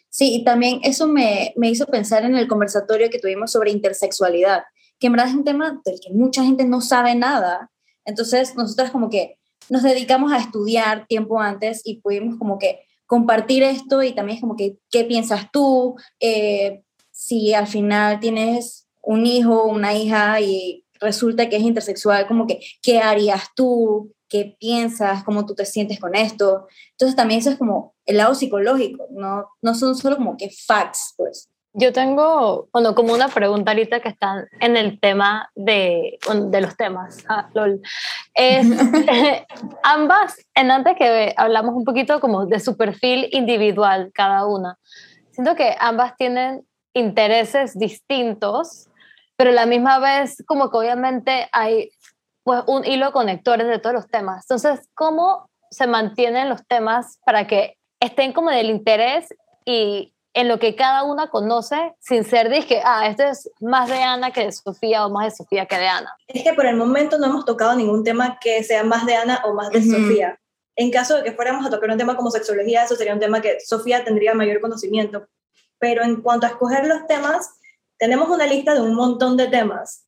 Sí, 0.09 0.35
y 0.35 0.43
también 0.43 0.79
eso 0.83 1.07
me, 1.07 1.53
me 1.57 1.69
hizo 1.69 1.85
pensar 1.85 2.25
en 2.25 2.35
el 2.35 2.47
conversatorio 2.47 3.09
que 3.09 3.19
tuvimos 3.19 3.51
sobre 3.51 3.71
intersexualidad, 3.71 4.63
que 4.99 5.07
en 5.07 5.13
verdad 5.13 5.29
es 5.29 5.35
un 5.35 5.43
tema 5.43 5.81
del 5.85 5.99
que 5.99 6.13
mucha 6.13 6.43
gente 6.43 6.65
no 6.65 6.81
sabe 6.81 7.13
nada. 7.15 7.71
Entonces, 8.05 8.55
nosotras 8.55 8.91
como 8.91 9.09
que 9.09 9.37
nos 9.69 9.83
dedicamos 9.83 10.31
a 10.31 10.37
estudiar 10.37 11.05
tiempo 11.07 11.39
antes 11.39 11.81
y 11.83 12.01
pudimos 12.01 12.37
como 12.37 12.57
que 12.57 12.79
compartir 13.05 13.63
esto 13.63 14.03
y 14.03 14.13
también 14.13 14.37
es 14.37 14.41
como 14.41 14.55
que, 14.55 14.77
¿qué 14.91 15.03
piensas 15.03 15.49
tú? 15.51 15.95
Eh, 16.19 16.83
si 17.11 17.53
al 17.53 17.67
final 17.67 18.19
tienes 18.19 18.87
un 19.01 19.25
hijo, 19.25 19.65
una 19.65 19.93
hija 19.93 20.39
y 20.41 20.85
resulta 20.99 21.49
que 21.49 21.57
es 21.57 21.63
intersexual, 21.63 22.27
como 22.27 22.47
que, 22.47 22.59
¿qué 22.81 22.99
harías 22.99 23.43
tú? 23.55 24.13
¿Qué 24.29 24.57
piensas? 24.59 25.23
¿Cómo 25.23 25.45
tú 25.45 25.55
te 25.55 25.65
sientes 25.65 25.99
con 25.99 26.15
esto? 26.15 26.67
Entonces 26.91 27.15
también 27.15 27.39
eso 27.39 27.51
es 27.51 27.57
como 27.57 27.95
el 28.05 28.17
lado 28.17 28.35
psicológico, 28.35 29.07
no, 29.11 29.47
no 29.61 29.75
son 29.75 29.95
solo 29.95 30.17
como 30.17 30.37
que 30.37 30.49
facts, 30.49 31.13
pues. 31.17 31.49
Yo 31.73 31.93
tengo, 31.93 32.69
bueno, 32.73 32.95
como 32.95 33.13
una 33.13 33.27
pregunta 33.27 33.71
ahorita 33.71 33.99
que 33.99 34.09
está 34.09 34.47
en 34.61 34.77
el 34.77 34.99
tema 34.99 35.51
de, 35.53 36.17
de 36.47 36.61
los 36.61 36.75
temas, 36.75 37.23
ah, 37.29 37.49
lol. 37.53 37.81
Es, 38.33 38.65
ambas, 39.83 40.37
en 40.55 40.71
antes 40.71 40.95
que 40.97 41.33
hablamos 41.37 41.75
un 41.75 41.83
poquito 41.83 42.19
como 42.19 42.45
de 42.45 42.59
su 42.59 42.77
perfil 42.77 43.29
individual 43.31 44.11
cada 44.13 44.47
una, 44.47 44.77
siento 45.31 45.55
que 45.55 45.75
ambas 45.79 46.15
tienen 46.17 46.65
intereses 46.93 47.77
distintos 47.77 48.87
pero 49.37 49.51
a 49.51 49.53
la 49.53 49.65
misma 49.65 49.99
vez 49.99 50.43
como 50.45 50.69
que 50.69 50.77
obviamente 50.77 51.47
hay 51.51 51.91
pues 52.47 52.63
un 52.65 52.85
hilo 52.85 53.11
conector 53.11 53.61
de 53.61 53.77
todos 53.77 53.93
los 53.93 54.07
temas. 54.07 54.45
Entonces, 54.45 54.87
¿cómo 54.95 55.49
se 55.69 55.85
mantienen 55.85 56.47
los 56.47 56.65
temas 56.65 57.19
para 57.25 57.45
que 57.45 57.77
estén 57.99 58.31
como 58.31 58.51
del 58.51 58.69
interés 58.69 59.35
y 59.65 60.13
en 60.33 60.47
lo 60.47 60.57
que 60.57 60.73
cada 60.73 61.03
una 61.03 61.29
conoce 61.29 61.93
sin 61.99 62.23
ser 62.23 62.47
que 62.65 62.81
ah, 62.85 63.05
esto 63.09 63.23
es 63.23 63.51
más 63.59 63.89
de 63.89 64.01
Ana 64.01 64.31
que 64.31 64.45
de 64.45 64.53
Sofía 64.53 65.05
o 65.05 65.09
más 65.09 65.25
de 65.25 65.31
Sofía 65.35 65.65
que 65.65 65.75
de 65.75 65.89
Ana? 65.89 66.09
Es 66.25 66.41
que 66.41 66.53
por 66.53 66.65
el 66.65 66.77
momento 66.77 67.17
no 67.17 67.25
hemos 67.25 67.43
tocado 67.43 67.75
ningún 67.75 68.05
tema 68.05 68.39
que 68.39 68.63
sea 68.63 68.85
más 68.85 69.05
de 69.05 69.17
Ana 69.17 69.41
o 69.43 69.53
más 69.53 69.69
de 69.71 69.83
Sofía. 69.83 70.39
En 70.77 70.89
caso 70.89 71.17
de 71.17 71.25
que 71.25 71.33
fuéramos 71.33 71.65
a 71.65 71.69
tocar 71.69 71.91
un 71.91 71.97
tema 71.97 72.15
como 72.15 72.31
sexología, 72.31 72.85
eso 72.85 72.95
sería 72.95 73.13
un 73.13 73.19
tema 73.19 73.41
que 73.41 73.59
Sofía 73.59 74.05
tendría 74.05 74.33
mayor 74.33 74.61
conocimiento. 74.61 75.27
Pero 75.79 76.01
en 76.01 76.21
cuanto 76.21 76.45
a 76.45 76.51
escoger 76.51 76.87
los 76.87 77.07
temas, 77.07 77.49
tenemos 77.97 78.29
una 78.29 78.47
lista 78.47 78.73
de 78.73 78.79
un 78.79 78.93
montón 78.93 79.35
de 79.35 79.47
temas 79.47 80.06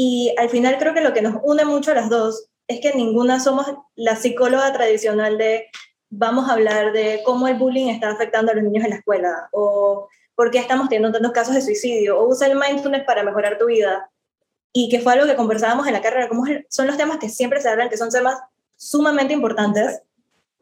y 0.00 0.32
al 0.38 0.48
final 0.48 0.78
creo 0.78 0.94
que 0.94 1.00
lo 1.00 1.12
que 1.12 1.22
nos 1.22 1.40
une 1.42 1.64
mucho 1.64 1.90
a 1.90 1.94
las 1.94 2.08
dos 2.08 2.46
es 2.68 2.80
que 2.80 2.94
ninguna 2.94 3.40
somos 3.40 3.66
la 3.96 4.14
psicóloga 4.14 4.72
tradicional 4.72 5.36
de 5.38 5.66
vamos 6.08 6.48
a 6.48 6.52
hablar 6.52 6.92
de 6.92 7.20
cómo 7.24 7.48
el 7.48 7.56
bullying 7.56 7.88
está 7.88 8.08
afectando 8.08 8.52
a 8.52 8.54
los 8.54 8.62
niños 8.62 8.84
en 8.84 8.90
la 8.90 8.96
escuela 8.96 9.48
o 9.50 10.08
por 10.36 10.52
qué 10.52 10.58
estamos 10.58 10.88
teniendo 10.88 11.10
tantos 11.10 11.32
casos 11.32 11.56
de 11.56 11.62
suicidio 11.62 12.16
o 12.16 12.28
usa 12.28 12.46
el 12.46 12.56
mindfulness 12.56 13.02
para 13.06 13.24
mejorar 13.24 13.58
tu 13.58 13.66
vida 13.66 14.08
y 14.72 14.88
que 14.88 15.00
fue 15.00 15.14
algo 15.14 15.26
que 15.26 15.34
conversábamos 15.34 15.88
en 15.88 15.94
la 15.94 16.00
carrera, 16.00 16.28
como 16.28 16.44
son 16.68 16.86
los 16.86 16.96
temas 16.96 17.18
que 17.18 17.28
siempre 17.28 17.60
se 17.60 17.68
hablan, 17.68 17.88
que 17.88 17.96
son 17.96 18.10
temas 18.10 18.38
sumamente 18.76 19.34
importantes, 19.34 20.02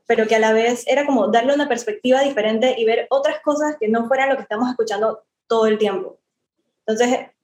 pero 0.07 0.27
que 0.27 0.37
a 0.37 0.39
la 0.39 0.55
vez 0.55 0.85
era 0.87 1.05
como 1.05 1.29
darle 1.29 1.53
una 1.53 1.69
perspectiva 1.69 2.23
diferente 2.23 2.75
y 2.79 2.87
ver 2.87 3.07
otras 3.11 3.43
cosas 3.43 3.77
que 3.79 3.89
no 3.89 4.09
fueran 4.09 4.31
lo 4.31 4.37
que 4.37 4.43
estamos 4.45 4.71
escuchando 4.71 5.25
todo 5.47 5.67
el 5.67 5.77
tiempo. 5.77 6.19
Entonces, 6.87 7.36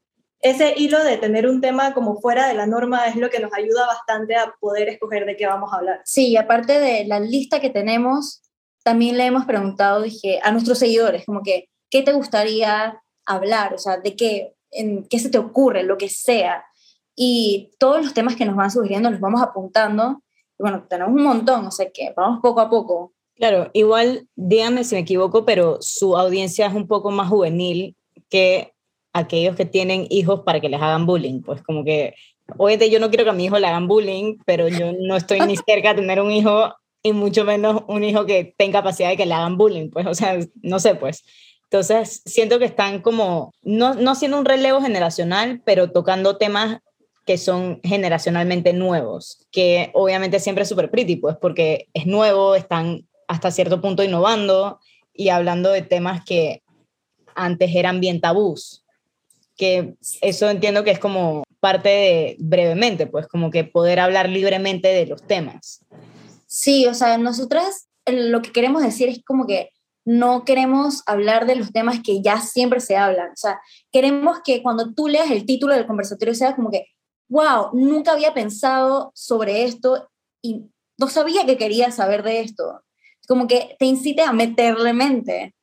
ese 0.42 0.74
hilo 0.76 1.02
de 1.04 1.16
tener 1.18 1.48
un 1.48 1.60
tema 1.60 1.94
como 1.94 2.20
fuera 2.20 2.48
de 2.48 2.54
la 2.54 2.66
norma 2.66 3.06
es 3.06 3.14
lo 3.14 3.30
que 3.30 3.38
nos 3.38 3.52
ayuda 3.54 3.86
bastante 3.86 4.34
a 4.34 4.52
poder 4.60 4.88
escoger 4.88 5.24
de 5.24 5.36
qué 5.36 5.46
vamos 5.46 5.72
a 5.72 5.76
hablar. 5.76 6.00
Sí, 6.04 6.36
aparte 6.36 6.80
de 6.80 7.04
la 7.04 7.20
lista 7.20 7.60
que 7.60 7.70
tenemos, 7.70 8.42
también 8.82 9.16
le 9.16 9.24
hemos 9.24 9.44
preguntado 9.46 10.02
dije, 10.02 10.40
a 10.42 10.50
nuestros 10.50 10.80
seguidores, 10.80 11.24
como 11.24 11.42
que, 11.42 11.68
¿qué 11.88 12.02
te 12.02 12.12
gustaría 12.12 13.00
hablar? 13.24 13.74
O 13.74 13.78
sea, 13.78 13.98
¿de 13.98 14.16
qué, 14.16 14.54
en, 14.72 15.06
qué 15.08 15.20
se 15.20 15.30
te 15.30 15.38
ocurre? 15.38 15.84
Lo 15.84 15.96
que 15.96 16.08
sea. 16.08 16.64
Y 17.14 17.70
todos 17.78 18.02
los 18.02 18.12
temas 18.12 18.34
que 18.34 18.44
nos 18.44 18.56
van 18.56 18.72
sugiriendo 18.72 19.10
los 19.10 19.20
vamos 19.20 19.42
apuntando. 19.42 20.22
Y 20.58 20.62
bueno, 20.62 20.84
tenemos 20.88 21.14
un 21.14 21.22
montón, 21.22 21.66
o 21.66 21.70
sea 21.70 21.88
que 21.92 22.12
vamos 22.16 22.40
poco 22.42 22.60
a 22.60 22.68
poco. 22.68 23.14
Claro, 23.36 23.70
igual, 23.74 24.28
díganme 24.34 24.82
si 24.82 24.96
me 24.96 25.02
equivoco, 25.02 25.44
pero 25.44 25.78
su 25.80 26.16
audiencia 26.16 26.66
es 26.66 26.74
un 26.74 26.88
poco 26.88 27.12
más 27.12 27.28
juvenil 27.28 27.96
que 28.28 28.71
aquellos 29.12 29.56
que 29.56 29.64
tienen 29.64 30.06
hijos 30.10 30.40
para 30.40 30.60
que 30.60 30.68
les 30.68 30.80
hagan 30.80 31.06
bullying. 31.06 31.42
Pues 31.42 31.62
como 31.62 31.84
que, 31.84 32.14
obviamente 32.56 32.90
yo 32.90 33.00
no 33.00 33.08
quiero 33.08 33.24
que 33.24 33.30
a 33.30 33.34
mi 33.34 33.44
hijo 33.44 33.58
le 33.58 33.66
hagan 33.66 33.88
bullying, 33.88 34.38
pero 34.46 34.68
yo 34.68 34.92
no 34.98 35.16
estoy 35.16 35.40
ni 35.40 35.56
cerca 35.66 35.94
de 35.94 36.00
tener 36.00 36.20
un 36.20 36.30
hijo 36.30 36.74
y 37.02 37.12
mucho 37.12 37.44
menos 37.44 37.82
un 37.88 38.04
hijo 38.04 38.26
que 38.26 38.54
tenga 38.56 38.80
capacidad 38.80 39.10
de 39.10 39.16
que 39.16 39.26
le 39.26 39.34
hagan 39.34 39.58
bullying, 39.58 39.90
pues, 39.90 40.06
o 40.06 40.14
sea, 40.14 40.38
no 40.62 40.78
sé, 40.78 40.94
pues. 40.94 41.24
Entonces, 41.64 42.22
siento 42.26 42.58
que 42.58 42.66
están 42.66 43.00
como, 43.00 43.52
no, 43.62 43.94
no 43.94 44.14
siendo 44.14 44.38
un 44.38 44.44
relevo 44.44 44.80
generacional, 44.80 45.62
pero 45.64 45.90
tocando 45.90 46.36
temas 46.36 46.78
que 47.24 47.38
son 47.38 47.80
generacionalmente 47.82 48.72
nuevos, 48.72 49.46
que 49.50 49.90
obviamente 49.94 50.38
siempre 50.38 50.62
es 50.62 50.68
súper 50.68 50.90
pretty, 50.90 51.16
pues, 51.16 51.36
porque 51.40 51.88
es 51.94 52.06
nuevo, 52.06 52.54
están 52.54 53.08
hasta 53.26 53.50
cierto 53.50 53.80
punto 53.80 54.02
innovando 54.02 54.78
y 55.14 55.30
hablando 55.30 55.70
de 55.70 55.82
temas 55.82 56.24
que 56.24 56.62
antes 57.34 57.74
eran 57.74 58.00
bien 58.00 58.20
tabús, 58.20 58.81
que 59.62 59.94
eso 60.22 60.50
entiendo 60.50 60.82
que 60.82 60.90
es 60.90 60.98
como 60.98 61.44
parte 61.60 61.88
de 61.88 62.36
brevemente, 62.40 63.06
pues 63.06 63.28
como 63.28 63.52
que 63.52 63.62
poder 63.62 64.00
hablar 64.00 64.28
libremente 64.28 64.88
de 64.88 65.06
los 65.06 65.22
temas. 65.22 65.84
Sí, 66.48 66.88
o 66.88 66.94
sea, 66.94 67.16
nosotras 67.16 67.86
lo 68.04 68.42
que 68.42 68.50
queremos 68.50 68.82
decir 68.82 69.08
es 69.08 69.22
como 69.24 69.46
que 69.46 69.70
no 70.04 70.44
queremos 70.44 71.04
hablar 71.06 71.46
de 71.46 71.54
los 71.54 71.70
temas 71.70 72.00
que 72.04 72.20
ya 72.20 72.40
siempre 72.40 72.80
se 72.80 72.96
hablan, 72.96 73.28
o 73.28 73.36
sea, 73.36 73.60
queremos 73.92 74.40
que 74.44 74.64
cuando 74.64 74.94
tú 74.94 75.06
leas 75.06 75.30
el 75.30 75.46
título 75.46 75.74
del 75.74 75.86
conversatorio 75.86 76.34
sea 76.34 76.56
como 76.56 76.68
que, 76.68 76.86
wow, 77.28 77.68
nunca 77.72 78.14
había 78.14 78.34
pensado 78.34 79.12
sobre 79.14 79.62
esto 79.62 80.10
y 80.42 80.64
no 80.98 81.06
sabía 81.06 81.46
que 81.46 81.56
quería 81.56 81.92
saber 81.92 82.24
de 82.24 82.40
esto. 82.40 82.82
Como 83.28 83.46
que 83.46 83.76
te 83.78 83.84
incite 83.84 84.22
a 84.22 84.32
meterle 84.32 84.92
mente 84.92 85.54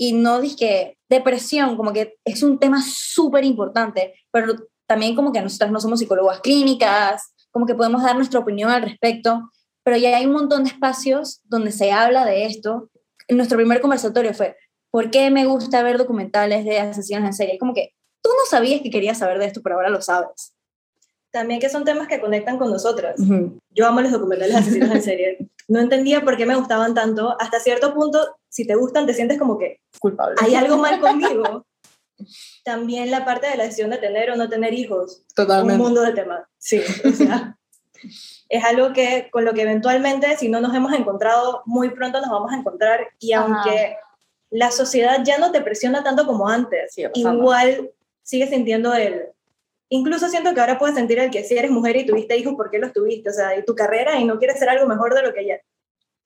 y 0.00 0.14
no 0.14 0.40
dije 0.40 0.96
depresión, 1.10 1.76
como 1.76 1.92
que 1.92 2.16
es 2.24 2.42
un 2.42 2.58
tema 2.58 2.82
súper 2.82 3.44
importante, 3.44 4.14
pero 4.30 4.54
también 4.86 5.14
como 5.14 5.30
que 5.30 5.42
nosotras 5.42 5.70
no 5.70 5.78
somos 5.78 5.98
psicólogas 5.98 6.40
clínicas, 6.40 7.34
como 7.50 7.66
que 7.66 7.74
podemos 7.74 8.02
dar 8.02 8.16
nuestra 8.16 8.40
opinión 8.40 8.70
al 8.70 8.80
respecto, 8.80 9.50
pero 9.84 9.98
ya 9.98 10.16
hay 10.16 10.24
un 10.24 10.32
montón 10.32 10.64
de 10.64 10.70
espacios 10.70 11.42
donde 11.44 11.70
se 11.70 11.92
habla 11.92 12.24
de 12.24 12.46
esto. 12.46 12.88
Nuestro 13.28 13.58
primer 13.58 13.82
conversatorio 13.82 14.32
fue, 14.32 14.56
¿por 14.90 15.10
qué 15.10 15.30
me 15.30 15.44
gusta 15.44 15.82
ver 15.82 15.98
documentales 15.98 16.64
de 16.64 16.78
asesinos 16.78 17.26
en 17.26 17.34
serie? 17.34 17.58
Como 17.58 17.74
que 17.74 17.92
tú 18.22 18.30
no 18.30 18.48
sabías 18.48 18.80
que 18.80 18.88
querías 18.88 19.18
saber 19.18 19.38
de 19.38 19.44
esto, 19.44 19.60
pero 19.62 19.74
ahora 19.74 19.90
lo 19.90 20.00
sabes. 20.00 20.54
También 21.30 21.60
que 21.60 21.68
son 21.68 21.84
temas 21.84 22.08
que 22.08 22.22
conectan 22.22 22.56
con 22.56 22.70
nosotras. 22.70 23.16
Yo 23.68 23.86
amo 23.86 24.00
los 24.00 24.12
documentales 24.12 24.54
de 24.54 24.60
asesinos 24.60 24.90
en 24.92 25.02
serie. 25.02 25.50
No 25.70 25.78
entendía 25.78 26.22
por 26.22 26.36
qué 26.36 26.46
me 26.46 26.56
gustaban 26.56 26.94
tanto. 26.94 27.36
Hasta 27.38 27.60
cierto 27.60 27.94
punto, 27.94 28.36
si 28.48 28.66
te 28.66 28.74
gustan, 28.74 29.06
te 29.06 29.14
sientes 29.14 29.38
como 29.38 29.56
que 29.56 29.80
culpable. 30.00 30.34
Hay 30.40 30.56
algo 30.56 30.76
mal 30.76 31.00
conmigo. 31.00 31.64
También 32.64 33.08
la 33.12 33.24
parte 33.24 33.46
de 33.46 33.56
la 33.56 33.64
decisión 33.64 33.90
de 33.90 33.98
tener 33.98 34.32
o 34.32 34.36
no 34.36 34.48
tener 34.48 34.74
hijos. 34.74 35.22
Totalmente. 35.32 35.74
Un 35.74 35.86
mundo 35.86 36.02
de 36.02 36.12
temas. 36.12 36.42
Sí, 36.58 36.82
o 37.04 37.12
sea, 37.12 37.56
es 38.48 38.64
algo 38.64 38.92
que 38.92 39.28
con 39.30 39.44
lo 39.44 39.54
que 39.54 39.62
eventualmente, 39.62 40.36
si 40.36 40.48
no 40.48 40.60
nos 40.60 40.74
hemos 40.74 40.92
encontrado, 40.92 41.62
muy 41.66 41.90
pronto 41.90 42.20
nos 42.20 42.30
vamos 42.30 42.50
a 42.50 42.56
encontrar. 42.56 43.06
Y 43.20 43.32
aunque 43.32 43.96
la 44.50 44.72
sociedad 44.72 45.20
ya 45.24 45.38
no 45.38 45.52
te 45.52 45.60
presiona 45.60 46.02
tanto 46.02 46.26
como 46.26 46.48
antes, 46.48 46.98
igual 47.14 47.92
sigue 48.24 48.48
sintiendo 48.48 48.92
el 48.92 49.28
incluso 49.90 50.28
siento 50.28 50.54
que 50.54 50.60
ahora 50.60 50.78
puedes 50.78 50.96
sentir 50.96 51.18
el 51.18 51.30
que 51.30 51.44
si 51.44 51.58
eres 51.58 51.70
mujer 51.70 51.96
y 51.96 52.06
tuviste 52.06 52.36
hijos, 52.36 52.54
¿por 52.54 52.70
qué 52.70 52.78
los 52.78 52.92
tuviste? 52.92 53.28
O 53.28 53.32
sea, 53.32 53.56
y 53.58 53.64
tu 53.64 53.74
carrera 53.74 54.18
y 54.18 54.24
no 54.24 54.38
quieres 54.38 54.58
ser 54.58 54.70
algo 54.70 54.86
mejor 54.86 55.14
de 55.14 55.22
lo 55.22 55.34
que 55.34 55.46
ya. 55.46 55.56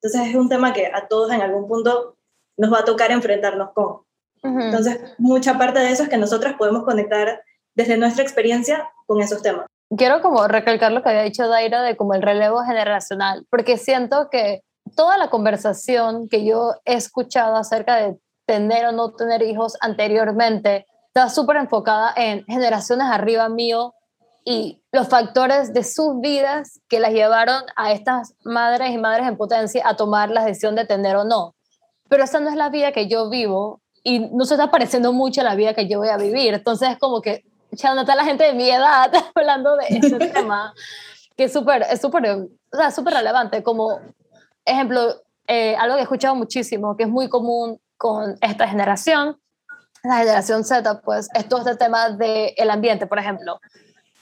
Entonces 0.00 0.30
es 0.30 0.34
un 0.36 0.48
tema 0.48 0.72
que 0.72 0.86
a 0.86 1.08
todos 1.08 1.32
en 1.32 1.40
algún 1.40 1.66
punto 1.66 2.16
nos 2.56 2.72
va 2.72 2.80
a 2.80 2.84
tocar 2.84 3.10
enfrentarnos 3.10 3.72
con. 3.72 4.02
Entonces, 4.42 5.00
mucha 5.16 5.56
parte 5.56 5.78
de 5.78 5.90
eso 5.90 6.02
es 6.02 6.10
que 6.10 6.18
nosotros 6.18 6.52
podemos 6.58 6.84
conectar 6.84 7.42
desde 7.74 7.96
nuestra 7.96 8.22
experiencia 8.22 8.90
con 9.06 9.22
esos 9.22 9.40
temas. 9.40 9.66
Quiero 9.96 10.20
como 10.20 10.46
recalcar 10.46 10.92
lo 10.92 11.02
que 11.02 11.08
había 11.08 11.22
dicho 11.22 11.48
Daira 11.48 11.82
de 11.82 11.96
como 11.96 12.12
el 12.12 12.20
relevo 12.20 12.62
generacional, 12.62 13.46
porque 13.48 13.78
siento 13.78 14.28
que 14.30 14.60
toda 14.94 15.16
la 15.16 15.30
conversación 15.30 16.28
que 16.28 16.44
yo 16.44 16.74
he 16.84 16.94
escuchado 16.94 17.56
acerca 17.56 17.96
de 17.96 18.18
tener 18.46 18.84
o 18.84 18.92
no 18.92 19.14
tener 19.14 19.42
hijos 19.42 19.78
anteriormente 19.80 20.86
está 21.14 21.28
súper 21.28 21.56
enfocada 21.58 22.12
en 22.16 22.44
generaciones 22.46 23.06
arriba 23.08 23.48
mío 23.48 23.94
y 24.44 24.82
los 24.90 25.06
factores 25.08 25.72
de 25.72 25.84
sus 25.84 26.20
vidas 26.20 26.80
que 26.88 26.98
las 26.98 27.12
llevaron 27.12 27.62
a 27.76 27.92
estas 27.92 28.34
madres 28.44 28.90
y 28.90 28.98
madres 28.98 29.28
en 29.28 29.36
potencia 29.36 29.88
a 29.88 29.94
tomar 29.94 30.30
la 30.30 30.44
decisión 30.44 30.74
de 30.74 30.84
tener 30.84 31.14
o 31.14 31.24
no. 31.24 31.54
Pero 32.08 32.24
esa 32.24 32.40
no 32.40 32.50
es 32.50 32.56
la 32.56 32.68
vida 32.68 32.90
que 32.90 33.06
yo 33.06 33.30
vivo 33.30 33.80
y 34.02 34.28
no 34.32 34.44
se 34.44 34.54
está 34.54 34.72
pareciendo 34.72 35.12
mucho 35.12 35.40
a 35.40 35.44
la 35.44 35.54
vida 35.54 35.72
que 35.72 35.86
yo 35.86 36.00
voy 36.00 36.08
a 36.08 36.16
vivir. 36.16 36.52
Entonces 36.52 36.90
es 36.90 36.98
como 36.98 37.22
que, 37.22 37.44
ya 37.70 37.94
no 37.94 38.00
está 38.00 38.16
la 38.16 38.24
gente 38.24 38.42
de 38.42 38.52
mi 38.52 38.68
edad 38.68 39.12
hablando 39.36 39.76
de 39.76 39.86
ese 39.96 40.18
tema, 40.32 40.74
que 41.36 41.44
es 41.44 41.52
súper, 41.52 41.86
es 41.88 42.00
súper, 42.00 42.28
o 42.28 42.76
sea, 42.76 42.90
súper 42.90 43.14
relevante. 43.14 43.62
Como 43.62 44.00
ejemplo, 44.64 45.14
eh, 45.46 45.76
algo 45.76 45.94
que 45.94 46.00
he 46.00 46.02
escuchado 46.02 46.34
muchísimo, 46.34 46.96
que 46.96 47.04
es 47.04 47.08
muy 47.08 47.28
común 47.28 47.80
con 47.96 48.36
esta 48.40 48.66
generación, 48.66 49.38
la 50.04 50.18
generación 50.18 50.64
Z, 50.64 51.00
pues 51.00 51.28
es 51.34 51.48
todo 51.48 51.60
este 51.60 51.76
tema 51.76 52.10
del 52.10 52.52
el 52.56 52.70
ambiente, 52.70 53.06
por 53.06 53.18
ejemplo, 53.18 53.60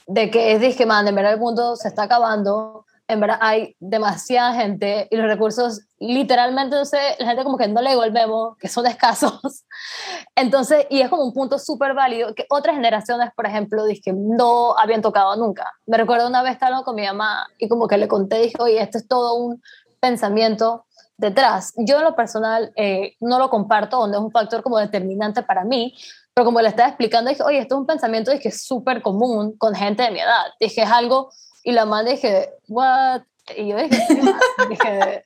de 0.07 0.31
que 0.31 0.53
es 0.53 0.61
dije, 0.61 0.87
man, 0.87 1.07
en 1.09 1.15
verdad 1.15 1.35
el 1.35 1.41
mundo 1.41 1.77
se 1.77 1.89
está 1.89 2.05
acabando, 2.05 2.87
en 3.09 3.21
verdad 3.21 3.39
hay 3.41 3.77
demasiada 3.81 4.55
gente 4.55 5.09
y 5.11 5.17
los 5.17 5.27
recursos 5.27 5.83
literalmente, 5.99 6.85
sé, 6.85 6.99
la 7.19 7.27
gente 7.27 7.45
como 7.45 7.59
que 7.59 7.69
no 7.69 7.81
le 7.81 7.91
devolvemos, 7.91 8.57
que 8.59 8.69
son 8.69 8.87
escasos. 8.87 9.41
Entonces, 10.37 10.87
y 10.89 11.01
es 11.01 11.09
como 11.09 11.25
un 11.25 11.33
punto 11.33 11.59
súper 11.59 11.95
válido 11.95 12.35
que 12.35 12.47
otras 12.49 12.77
generaciones, 12.77 13.31
por 13.37 13.47
ejemplo, 13.47 13.85
dije, 13.85 14.13
no 14.13 14.77
habían 14.79 15.03
tocado 15.03 15.37
nunca. 15.37 15.71
Me 15.87 15.97
recuerdo 15.97 16.29
una 16.29 16.43
vez 16.43 16.53
estaba 16.53 16.83
con 16.85 16.95
mi 16.95 17.05
mamá 17.05 17.47
y 17.59 17.69
como 17.69 17.87
que 17.87 17.99
le 17.99 18.09
conté, 18.09 18.41
dije, 18.41 18.57
oye, 18.59 18.81
esto 18.81 18.99
es 18.99 19.07
todo 19.07 19.35
un 19.35 19.63
pensamiento 20.01 20.85
detrás. 21.23 21.73
Yo 21.77 21.99
en 21.99 22.05
lo 22.05 22.15
personal 22.15 22.73
eh, 22.77 23.15
no 23.21 23.39
lo 23.39 23.49
comparto, 23.49 23.99
donde 23.99 24.19
es 24.19 24.23
un 24.23 24.31
factor 24.31 24.63
como 24.63 24.79
determinante 24.79 25.43
para 25.43 25.65
mí, 25.65 25.95
pero 26.35 26.45
como 26.45 26.61
le 26.61 26.69
estaba 26.69 26.89
explicando, 26.89 27.31
dije, 27.31 27.43
oye, 27.43 27.59
esto 27.59 27.77
es 27.77 27.81
un 27.81 27.87
pensamiento 27.87 28.31
dije, 28.31 28.51
súper 28.51 29.01
común 29.01 29.57
con 29.57 29.75
gente 29.75 30.03
de 30.03 30.11
mi 30.11 30.21
edad. 30.21 30.47
Dije, 30.61 30.83
es 30.83 30.91
algo, 30.91 31.31
y 31.63 31.73
la 31.73 31.87
madre 31.87 32.13
dije, 32.13 32.51
what? 32.69 33.23
Y 33.57 33.69
yo 33.69 33.77
dije, 33.77 34.07
dije 34.69 35.25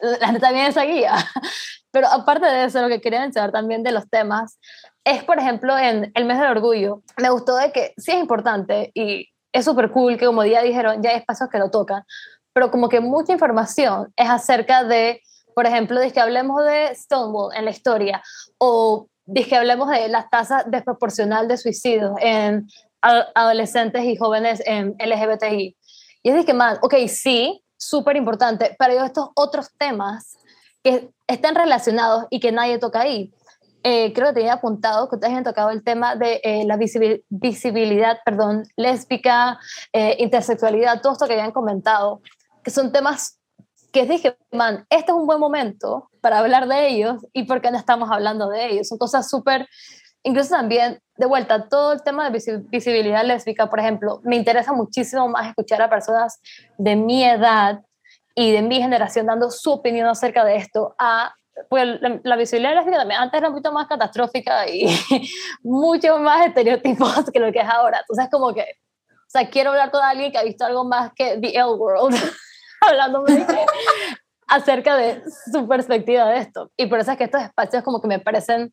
la 0.00 0.26
gente 0.26 0.40
también 0.40 0.66
esa 0.66 0.84
guía. 0.84 1.14
Pero 1.90 2.08
aparte 2.08 2.46
de 2.46 2.64
eso, 2.64 2.80
lo 2.82 2.88
que 2.88 3.00
quería 3.00 3.20
mencionar 3.20 3.52
también 3.52 3.82
de 3.82 3.92
los 3.92 4.08
temas 4.08 4.58
es, 5.04 5.24
por 5.24 5.38
ejemplo, 5.38 5.76
en 5.78 6.12
el 6.14 6.24
mes 6.24 6.38
del 6.38 6.50
orgullo, 6.50 7.02
me 7.16 7.30
gustó 7.30 7.56
de 7.56 7.72
que 7.72 7.94
sí 7.96 8.12
es 8.12 8.18
importante 8.18 8.90
y 8.94 9.28
es 9.52 9.64
súper 9.64 9.90
cool 9.90 10.18
que 10.18 10.26
como 10.26 10.44
ya 10.44 10.62
dijeron, 10.62 11.02
ya 11.02 11.10
hay 11.10 11.16
espacios 11.16 11.48
que 11.48 11.58
lo 11.58 11.70
tocan, 11.70 12.02
pero 12.56 12.70
como 12.70 12.88
que 12.88 13.00
mucha 13.00 13.34
información 13.34 14.10
es 14.16 14.30
acerca 14.30 14.82
de, 14.82 15.20
por 15.54 15.66
ejemplo, 15.66 16.00
de 16.00 16.10
que 16.10 16.20
hablemos 16.20 16.64
de 16.64 16.88
Stonewall 16.94 17.54
en 17.54 17.66
la 17.66 17.70
historia, 17.70 18.22
o 18.56 19.08
de 19.26 19.44
que 19.44 19.56
hablemos 19.56 19.90
de 19.90 20.08
la 20.08 20.26
tasa 20.30 20.64
desproporcional 20.66 21.48
de 21.48 21.58
suicidios 21.58 22.12
en 22.18 22.66
adolescentes 23.02 24.04
y 24.04 24.16
jóvenes 24.16 24.62
en 24.64 24.96
LGBTI. 24.98 25.76
Y 26.22 26.30
es 26.30 26.46
que, 26.46 26.54
man, 26.54 26.78
ok, 26.80 26.94
sí, 27.08 27.62
súper 27.76 28.16
importante, 28.16 28.74
pero 28.78 29.04
estos 29.04 29.28
otros 29.34 29.68
temas 29.76 30.38
que 30.82 31.10
están 31.26 31.56
relacionados 31.56 32.24
y 32.30 32.40
que 32.40 32.52
nadie 32.52 32.78
toca 32.78 33.02
ahí. 33.02 33.34
Eh, 33.82 34.12
creo 34.14 34.28
que 34.28 34.40
tenía 34.40 34.54
apuntado 34.54 35.08
que 35.08 35.14
ustedes 35.14 35.34
han 35.34 35.44
tocado 35.44 35.70
el 35.70 35.84
tema 35.84 36.16
de 36.16 36.40
eh, 36.42 36.64
la 36.64 36.76
visibilidad, 36.76 38.18
perdón, 38.24 38.64
lésbica, 38.76 39.60
eh, 39.92 40.16
intersexualidad, 40.18 41.00
todo 41.02 41.12
esto 41.12 41.26
que 41.26 41.34
habían 41.34 41.52
comentado 41.52 42.20
que 42.66 42.72
son 42.72 42.90
temas 42.90 43.40
que 43.92 44.06
dije, 44.06 44.36
man, 44.50 44.84
este 44.90 45.12
es 45.12 45.16
un 45.16 45.24
buen 45.24 45.38
momento 45.38 46.10
para 46.20 46.40
hablar 46.40 46.66
de 46.66 46.88
ellos 46.88 47.24
y 47.32 47.44
por 47.44 47.60
qué 47.60 47.70
no 47.70 47.78
estamos 47.78 48.10
hablando 48.10 48.48
de 48.48 48.66
ellos. 48.66 48.88
Son 48.88 48.98
cosas 48.98 49.30
súper, 49.30 49.68
incluso 50.24 50.50
también, 50.50 51.00
de 51.16 51.26
vuelta, 51.26 51.68
todo 51.68 51.92
el 51.92 52.02
tema 52.02 52.28
de 52.28 52.64
visibilidad 52.68 53.24
lésbica, 53.24 53.70
por 53.70 53.78
ejemplo, 53.78 54.20
me 54.24 54.34
interesa 54.34 54.72
muchísimo 54.72 55.28
más 55.28 55.46
escuchar 55.46 55.80
a 55.80 55.88
personas 55.88 56.40
de 56.76 56.96
mi 56.96 57.22
edad 57.22 57.82
y 58.34 58.50
de 58.50 58.62
mi 58.62 58.80
generación 58.80 59.26
dando 59.26 59.48
su 59.52 59.70
opinión 59.70 60.08
acerca 60.08 60.44
de 60.44 60.56
esto 60.56 60.96
a 60.98 61.36
pues 61.70 61.86
la, 62.00 62.34
visibilidad 62.34 62.74
lésbica 62.74 62.98
también 62.98 63.20
antes 63.20 63.38
era 63.38 63.46
un 63.46 63.54
poquito 63.54 63.70
más 63.70 63.86
catastrófica 63.86 64.68
y 64.68 64.88
mucho 65.62 66.18
más 66.18 66.48
estereotipos 66.48 67.30
que 67.32 67.38
lo 67.38 67.52
que 67.52 67.60
es 67.60 67.68
ahora. 67.68 68.00
Entonces, 68.00 68.26
como 68.28 68.52
que, 68.52 68.62
o 69.08 69.28
sea, 69.28 69.48
quiero 69.48 69.70
hablar 69.70 69.92
con 69.92 70.02
alguien 70.02 70.32
que 70.32 70.38
ha 70.38 70.42
visto 70.42 70.64
algo 70.64 70.84
más 70.84 71.12
que 71.14 71.38
The 71.38 71.50
L 71.50 71.74
World. 71.76 72.16
hablando 72.80 73.24
acerca 74.48 74.96
de 74.96 75.22
su 75.52 75.66
perspectiva 75.66 76.26
de 76.26 76.38
esto. 76.38 76.70
Y 76.76 76.86
por 76.86 77.00
eso 77.00 77.12
es 77.12 77.18
que 77.18 77.24
estos 77.24 77.42
espacios 77.42 77.82
como 77.82 78.00
que 78.00 78.08
me 78.08 78.20
parecen 78.20 78.72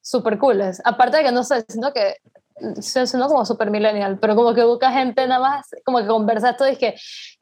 súper 0.00 0.38
cooles. 0.38 0.80
Aparte 0.84 1.18
de 1.18 1.24
que, 1.24 1.32
no 1.32 1.44
sé, 1.44 1.64
siento 1.68 1.92
que 1.92 2.16
suena 2.80 3.26
como 3.26 3.44
super 3.44 3.70
millennial, 3.70 4.18
pero 4.20 4.36
como 4.36 4.54
que 4.54 4.64
busca 4.64 4.92
gente 4.92 5.26
nada 5.26 5.40
más, 5.40 5.66
como 5.84 5.98
que 5.98 6.06
conversa 6.06 6.50
esto, 6.50 6.64
que 6.78 6.94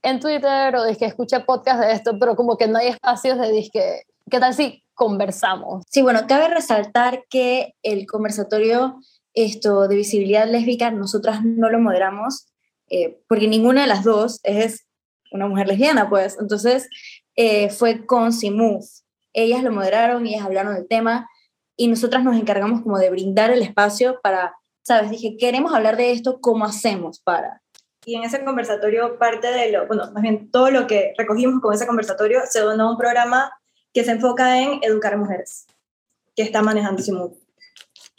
en 0.02 0.20
Twitter 0.20 0.74
o 0.76 0.84
que 0.96 1.04
escucha 1.04 1.44
podcast 1.44 1.80
de 1.80 1.92
esto, 1.92 2.18
pero 2.18 2.34
como 2.34 2.56
que 2.56 2.66
no 2.66 2.78
hay 2.78 2.88
espacios 2.88 3.38
de 3.38 3.52
disque, 3.52 4.02
¿qué 4.30 4.40
tal 4.40 4.54
si 4.54 4.82
conversamos? 4.94 5.84
Sí, 5.90 6.02
bueno, 6.02 6.20
cabe 6.26 6.48
resaltar 6.48 7.24
que 7.28 7.74
el 7.82 8.06
conversatorio 8.06 8.96
esto 9.34 9.88
de 9.88 9.96
visibilidad 9.96 10.46
lésbica 10.46 10.90
nosotras 10.90 11.44
no 11.44 11.68
lo 11.70 11.78
moderamos, 11.78 12.46
eh, 12.88 13.20
porque 13.28 13.48
ninguna 13.48 13.82
de 13.82 13.88
las 13.88 14.04
dos 14.04 14.40
es 14.42 14.86
una 15.32 15.46
mujer 15.46 15.66
lesbiana, 15.66 16.08
pues. 16.08 16.36
Entonces, 16.40 16.88
eh, 17.36 17.70
fue 17.70 18.04
con 18.06 18.32
Simuf. 18.32 18.84
Ellas 19.32 19.62
lo 19.62 19.72
moderaron, 19.72 20.26
ellas 20.26 20.44
hablaron 20.44 20.74
del 20.74 20.88
tema 20.88 21.28
y 21.76 21.88
nosotras 21.88 22.22
nos 22.22 22.36
encargamos 22.36 22.82
como 22.82 22.98
de 22.98 23.10
brindar 23.10 23.50
el 23.50 23.62
espacio 23.62 24.20
para, 24.22 24.54
¿sabes? 24.82 25.10
Dije, 25.10 25.36
queremos 25.38 25.72
hablar 25.72 25.96
de 25.96 26.12
esto, 26.12 26.40
¿cómo 26.40 26.64
hacemos 26.64 27.20
para? 27.20 27.62
Y 28.04 28.16
en 28.16 28.24
ese 28.24 28.44
conversatorio, 28.44 29.18
parte 29.18 29.50
de 29.50 29.72
lo, 29.72 29.86
bueno, 29.86 30.10
más 30.12 30.22
bien 30.22 30.50
todo 30.50 30.70
lo 30.70 30.86
que 30.86 31.14
recogimos 31.16 31.60
con 31.60 31.72
ese 31.72 31.86
conversatorio 31.86 32.40
se 32.48 32.60
donó 32.60 32.88
a 32.88 32.90
un 32.90 32.98
programa 32.98 33.52
que 33.92 34.04
se 34.04 34.10
enfoca 34.10 34.60
en 34.60 34.80
educar 34.82 35.14
a 35.14 35.16
mujeres, 35.16 35.66
que 36.34 36.42
está 36.42 36.62
manejando 36.62 37.00
Simuf. 37.00 37.32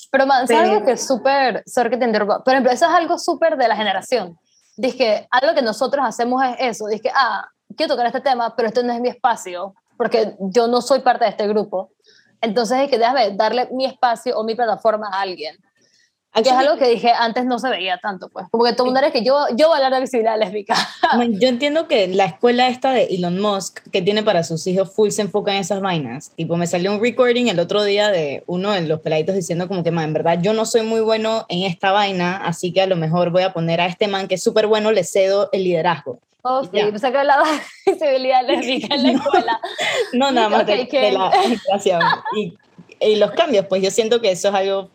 Pero, 0.10 0.25
man, 0.25 0.48
¿sabes 0.48 0.70
algo 0.70 0.86
que 0.86 0.91
es 0.91 1.05
súper, 1.05 1.63
sorry 1.65 1.89
que 1.89 1.98
te 1.98 2.05
interrumpa, 2.05 2.43
ejemplo, 2.46 2.72
eso 2.72 2.86
es 2.86 2.91
algo 2.91 3.17
súper 3.17 3.58
de 3.58 3.67
la 3.67 3.75
generación. 3.75 4.38
Dice 4.75 5.27
algo 5.32 5.53
que 5.53 5.62
nosotros 5.62 6.03
hacemos 6.06 6.44
es 6.44 6.56
eso, 6.60 6.88
dice 6.88 7.12
ah, 7.15 7.48
quiero 7.75 7.94
tocar 7.94 8.08
este 8.08 8.22
tema, 8.22 8.56
pero 8.56 8.68
este 8.68 8.84
no 8.84 8.94
es 8.94 9.00
mi 9.00 9.10
espacio, 9.10 9.75
porque 9.98 10.36
yo 10.39 10.68
no 10.68 10.82
soy 10.82 11.00
parte 11.00 11.25
de 11.25 11.32
este 11.32 11.48
grupo. 11.48 11.92
Entonces 12.42 12.80
es 12.80 12.89
que 12.89 12.98
déjame 12.98 13.32
darle 13.32 13.70
mi 13.72 13.86
espacio 13.86 14.38
o 14.38 14.44
mi 14.44 14.56
plataforma 14.56 15.08
a 15.12 15.22
alguien. 15.22 15.58
Que 16.34 16.50
es 16.50 16.52
algo 16.52 16.78
que 16.78 16.88
dije 16.88 17.12
antes 17.12 17.46
no 17.46 17.60
se 17.60 17.70
veía 17.70 18.00
tanto, 18.00 18.28
pues. 18.30 18.48
Como 18.50 18.63
que 18.63 18.74
todo 18.74 18.86
el 18.86 18.88
mundo 18.88 19.00
era 19.00 19.12
que 19.12 19.24
yo, 19.24 19.46
yo 19.56 19.68
voy 19.68 19.75
a 19.75 19.86
hablar 19.86 19.94
de 19.94 20.02
visibilidad 20.02 20.38
lésbica. 20.38 20.75
yo 21.30 21.48
entiendo 21.48 21.88
que 21.88 22.08
la 22.08 22.25
escuela 22.25 22.70
esta 22.70 22.92
de 22.92 23.04
Elon 23.04 23.40
Musk 23.40 23.82
que 23.92 24.02
tiene 24.02 24.24
para 24.24 24.44
sus 24.44 24.66
hijos 24.66 24.92
full 24.96 25.10
se 25.12 25.22
enfoca 25.22 25.54
en 25.54 25.60
esas 25.60 25.80
vainas. 25.80 26.32
Tipo, 26.36 26.58
me 26.58 26.66
salió 26.66 26.92
un 26.92 27.00
recording 27.00 27.50
el 27.50 27.60
otro 27.60 27.84
día 27.84 28.10
de 28.10 28.44
uno 28.48 28.72
de 28.72 28.82
los 28.82 29.02
peladitos 29.02 29.36
diciendo 29.36 29.68
como 29.68 29.84
que, 29.84 29.92
man, 29.92 30.06
en 30.06 30.13
verdad 30.13 30.40
yo 30.42 30.54
no 30.54 30.66
soy 30.66 30.82
muy 30.82 31.02
bueno 31.02 31.46
en 31.50 31.63
esta 31.63 31.92
vaina, 31.92 32.38
así 32.38 32.74
que 32.74 32.82
a 32.82 32.88
lo 32.88 32.96
mejor 32.96 33.30
voy 33.30 33.44
a 33.44 33.54
poner 33.54 33.80
a 33.80 33.86
este 33.86 34.08
man 34.08 34.28
que 34.28 34.36
es 34.36 34.44
súper 34.44 34.66
bueno, 34.66 34.92
le 34.92 35.04
cedo 35.04 35.50
el 35.52 35.63
liderazgo. 35.63 36.18
Oh, 36.42 36.63
sí, 36.63 36.72
pensé 36.72 37.12
que 37.12 37.18
hablaba 37.20 37.46
de 37.46 37.92
visibilidad 37.94 38.44
lésbica 38.48 38.96
en 38.96 39.04
la 39.04 39.12
escuela. 39.12 39.62
no, 40.13 40.32
nada 40.32 40.50
más 40.50 40.66
de, 40.66 41.12
la 41.12 41.32
educación. 41.46 42.02
Y, 42.36 42.58
y 43.00 43.16
los 43.18 43.32
cambios, 43.32 43.68
pues 43.68 43.84
yo 43.84 43.92
siento 43.92 44.20
que 44.20 44.32
eso 44.32 44.50
es 44.50 44.56
algo 44.56 44.90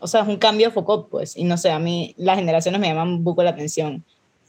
o 0.00 0.06
sea, 0.06 0.22
es 0.22 0.28
un 0.28 0.36
cambio 0.36 0.68
de 0.68 0.72
foco, 0.72 1.08
pues, 1.08 1.36
y 1.36 1.44
no 1.44 1.56
sé, 1.56 1.70
a 1.70 1.78
mí 1.78 2.14
las 2.18 2.36
generaciones 2.36 2.80
me 2.80 2.88
llaman 2.88 3.08
un 3.08 3.24
poco 3.24 3.42
la 3.42 3.50
atención, 3.50 4.04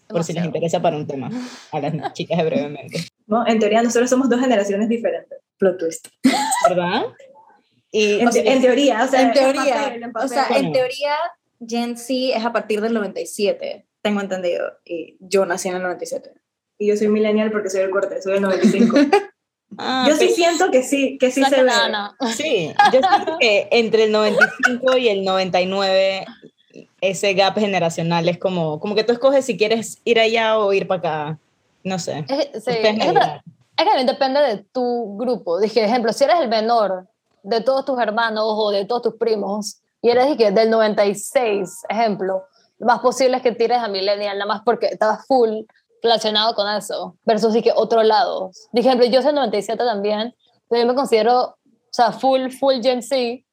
por 0.07 0.23
si 0.23 0.33
les 0.33 0.45
interesa 0.45 0.81
para 0.81 0.97
un 0.97 1.07
tema, 1.07 1.29
a 1.71 1.79
las 1.79 1.91
chicas 2.13 2.37
de 2.37 2.45
brevemente. 2.45 3.07
No, 3.25 3.45
en 3.45 3.59
teoría 3.59 3.81
nosotros 3.81 4.09
somos 4.09 4.29
dos 4.29 4.39
generaciones 4.39 4.89
diferentes. 4.89 5.39
Plot 5.57 5.77
twist. 5.77 6.07
¿Verdad? 6.69 7.03
Y, 7.91 8.19
en, 8.19 8.61
teoría, 8.61 9.03
o 9.03 9.07
sea, 9.07 9.21
en 9.21 9.33
teoría, 9.33 9.97
o 10.21 10.27
sea, 10.27 10.47
en 10.55 10.71
teoría, 10.71 11.15
Gen 11.65 11.97
Z 11.97 12.37
es 12.37 12.45
a 12.45 12.51
partir 12.51 12.81
del 12.81 12.93
97, 12.93 13.87
tengo 14.01 14.21
entendido, 14.21 14.73
y 14.85 15.17
yo 15.19 15.45
nací 15.45 15.69
en 15.69 15.77
el 15.77 15.83
97. 15.83 16.31
Y 16.79 16.87
yo 16.87 16.97
soy 16.97 17.07
millennial 17.07 17.51
porque 17.51 17.69
soy 17.69 17.81
del 17.81 17.89
corte, 17.89 18.21
soy 18.21 18.33
del 18.33 18.43
95. 18.43 18.97
Ah, 19.77 20.05
yo 20.07 20.15
sí 20.15 20.29
siento 20.29 20.71
que 20.71 20.83
sí, 20.83 21.17
que 21.19 21.31
sí 21.31 21.43
se 21.43 21.63
ve. 21.63 21.71
Sí, 22.35 22.73
yo 22.93 22.99
siento 22.99 23.37
que 23.39 23.67
entre 23.71 24.05
el 24.05 24.11
95 24.11 24.97
y 24.97 25.09
el 25.09 25.23
99 25.23 26.25
ese 27.01 27.33
gap 27.33 27.57
generacional 27.57 28.27
es 28.27 28.37
como, 28.37 28.79
como 28.79 28.95
que 28.95 29.03
tú 29.03 29.13
escoges 29.13 29.45
si 29.45 29.57
quieres 29.57 29.99
ir 30.03 30.19
allá 30.19 30.57
o 30.57 30.73
ir 30.73 30.87
para 30.87 30.99
acá. 30.99 31.39
No 31.83 31.99
sé. 31.99 32.25
Es, 32.27 32.63
sí, 32.63 32.71
es, 32.71 32.83
que 32.83 33.85
también 33.85 34.07
depende 34.07 34.41
de 34.41 34.57
tu 34.71 35.17
grupo. 35.17 35.59
Dije, 35.59 35.83
ejemplo, 35.83 36.11
si 36.11 36.23
eres 36.23 36.39
el 36.39 36.47
menor 36.47 37.07
de 37.43 37.61
todos 37.61 37.85
tus 37.85 37.99
hermanos 37.99 38.43
o 38.45 38.71
de 38.71 38.85
todos 38.85 39.03
tus 39.03 39.15
primos 39.15 39.79
y 40.01 40.09
eres 40.09 40.27
dije, 40.27 40.51
del 40.51 40.69
96, 40.69 41.83
ejemplo, 41.89 42.43
lo 42.79 42.85
más 42.85 42.99
posible 42.99 43.37
es 43.37 43.43
que 43.43 43.51
tires 43.51 43.77
a 43.77 43.87
millennial 43.87 44.37
nada 44.37 44.47
más 44.47 44.61
porque 44.63 44.87
estabas 44.87 45.25
full 45.27 45.61
relacionado 46.01 46.53
con 46.55 46.67
eso, 46.69 47.15
versus 47.25 47.55
y 47.55 47.61
que 47.61 47.71
otro 47.75 48.03
lado. 48.03 48.51
Por 48.71 48.79
ejemplo, 48.79 49.05
yo 49.05 49.21
soy 49.21 49.33
97 49.33 49.77
también, 49.83 50.35
pero 50.69 50.81
yo 50.81 50.87
me 50.87 50.95
considero, 50.95 51.43
o 51.43 51.57
sea, 51.91 52.11
full, 52.11 52.49
full 52.49 52.81
Gen 52.81 53.01
Z. 53.01 53.43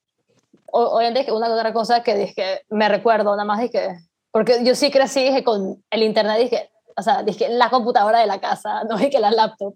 Obviamente 0.73 1.25
que 1.25 1.33
una 1.33 1.53
otra 1.53 1.73
cosa 1.73 2.03
que 2.03 2.17
dije, 2.17 2.63
me 2.69 2.89
recuerdo, 2.89 3.31
nada 3.33 3.45
más 3.45 3.61
dije, 3.61 3.99
porque 4.33 4.65
yo 4.65 4.75
sí 4.75 4.91
crecí 4.91 5.23
dije, 5.25 5.45
con 5.45 5.83
el 5.91 6.03
internet, 6.03 6.39
dije, 6.39 6.71
o 6.97 7.03
sea, 7.03 7.23
dije, 7.23 7.49
la 7.49 7.71
computadora 7.71 8.21
de 8.21 8.27
la 8.27 8.41
casa, 8.41 8.85
no 8.89 8.97
dije 8.97 9.21
la 9.21 9.31
laptop. 9.31 9.75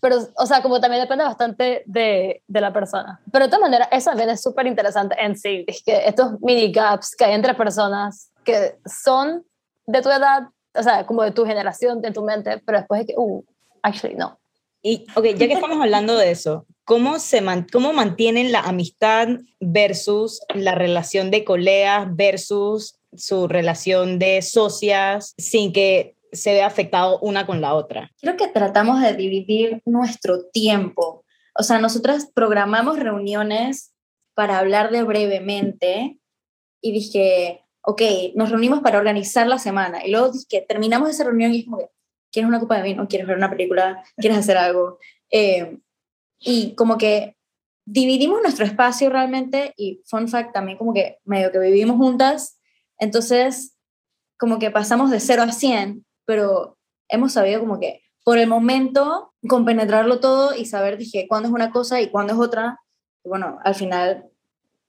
Pero, 0.00 0.18
o 0.36 0.46
sea, 0.46 0.62
como 0.62 0.80
también 0.80 1.02
depende 1.02 1.24
bastante 1.24 1.82
de, 1.86 2.42
de 2.46 2.60
la 2.60 2.72
persona. 2.72 3.20
Pero 3.32 3.46
de 3.46 3.50
todas 3.50 3.62
maneras, 3.62 3.88
eso 3.90 4.10
también 4.10 4.30
es 4.30 4.42
súper 4.42 4.66
interesante 4.66 5.16
en 5.18 5.36
sí, 5.36 5.64
que 5.84 6.06
estos 6.06 6.40
mini 6.40 6.70
gaps 6.72 7.14
que 7.16 7.24
hay 7.24 7.34
entre 7.34 7.54
personas 7.54 8.30
que 8.44 8.78
son 8.86 9.44
de 9.86 10.02
tu 10.02 10.10
edad, 10.10 10.48
o 10.78 10.82
sea, 10.82 11.06
como 11.06 11.22
de 11.22 11.32
tu 11.32 11.44
generación, 11.44 12.00
de 12.00 12.12
tu 12.12 12.22
mente, 12.22 12.62
pero 12.64 12.78
después 12.78 13.00
de 13.00 13.06
que, 13.06 13.14
uh, 13.16 13.44
actually 13.82 14.14
no. 14.14 14.38
Y, 14.82 15.04
ok, 15.14 15.24
ya 15.36 15.46
que 15.48 15.52
estamos 15.54 15.80
hablando 15.80 16.16
de 16.16 16.30
eso, 16.30 16.66
¿cómo, 16.84 17.18
se 17.18 17.40
man, 17.40 17.66
¿cómo 17.70 17.92
mantienen 17.92 18.52
la 18.52 18.60
amistad 18.60 19.28
versus 19.60 20.40
la 20.54 20.74
relación 20.74 21.30
de 21.30 21.44
colegas 21.44 22.08
versus 22.14 22.98
su 23.14 23.48
relación 23.48 24.18
de 24.18 24.42
socias 24.42 25.34
sin 25.38 25.72
que 25.72 26.16
se 26.32 26.52
vea 26.52 26.66
afectado 26.66 27.18
una 27.20 27.46
con 27.46 27.60
la 27.60 27.74
otra? 27.74 28.12
Creo 28.20 28.36
que 28.36 28.48
tratamos 28.48 29.00
de 29.00 29.14
dividir 29.14 29.82
nuestro 29.84 30.44
tiempo. 30.46 31.24
O 31.58 31.62
sea, 31.62 31.78
nosotras 31.78 32.30
programamos 32.32 32.98
reuniones 32.98 33.92
para 34.34 34.58
hablar 34.58 34.90
de 34.90 35.02
brevemente 35.02 36.18
y 36.82 36.92
dije, 36.92 37.65
ok, 37.88 38.02
nos 38.34 38.50
reunimos 38.50 38.80
para 38.80 38.98
organizar 38.98 39.46
la 39.46 39.58
semana. 39.58 40.04
Y 40.04 40.10
luego 40.10 40.32
que 40.48 40.60
terminamos 40.60 41.08
esa 41.08 41.24
reunión 41.24 41.54
y 41.54 41.60
es 41.60 41.64
como 41.66 41.90
¿quieres 42.32 42.48
una 42.48 42.60
copa 42.60 42.76
de 42.76 42.82
vino? 42.82 43.06
¿Quieres 43.08 43.26
ver 43.26 43.36
una 43.36 43.50
película? 43.50 44.04
¿Quieres 44.16 44.38
hacer 44.38 44.58
algo? 44.58 44.98
Eh, 45.30 45.78
y 46.38 46.74
como 46.74 46.98
que 46.98 47.36
dividimos 47.84 48.42
nuestro 48.42 48.64
espacio 48.64 49.08
realmente 49.08 49.72
y 49.76 50.02
fun 50.04 50.28
fact 50.28 50.52
también 50.52 50.76
como 50.76 50.92
que 50.92 51.18
medio 51.24 51.52
que 51.52 51.58
vivimos 51.60 51.96
juntas, 51.96 52.58
entonces 52.98 53.76
como 54.36 54.58
que 54.58 54.70
pasamos 54.70 55.10
de 55.10 55.20
0 55.20 55.44
a 55.44 55.52
100, 55.52 56.04
pero 56.24 56.76
hemos 57.08 57.32
sabido 57.32 57.60
como 57.60 57.78
que 57.78 58.02
por 58.24 58.38
el 58.38 58.48
momento 58.48 59.32
compenetrarlo 59.48 60.18
todo 60.18 60.54
y 60.56 60.66
saber 60.66 60.98
dije 60.98 61.26
cuándo 61.28 61.48
es 61.48 61.54
una 61.54 61.70
cosa 61.70 62.00
y 62.00 62.10
cuándo 62.10 62.32
es 62.32 62.38
otra. 62.40 62.80
Y 63.24 63.28
bueno, 63.28 63.58
al 63.62 63.76
final 63.76 64.28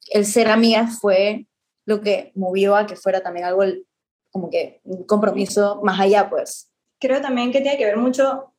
el 0.10 0.26
ser 0.26 0.50
amigas 0.50 1.00
fue 1.00 1.47
lo 1.88 2.02
que 2.02 2.34
movió 2.36 2.76
a 2.76 2.86
que 2.86 2.98
fuera 2.98 3.22
también 3.22 3.46
algo 3.46 3.64
como 4.30 4.50
que 4.50 4.82
un 4.84 5.06
compromiso 5.06 5.80
más 5.84 6.00
allá, 6.00 6.30
pues. 6.30 6.70
Creo 7.00 7.22
también 7.22 7.52
que 7.52 7.62
tiene 7.62 7.78
que 7.78 7.86
ver 7.86 7.98
mucho 7.98 8.54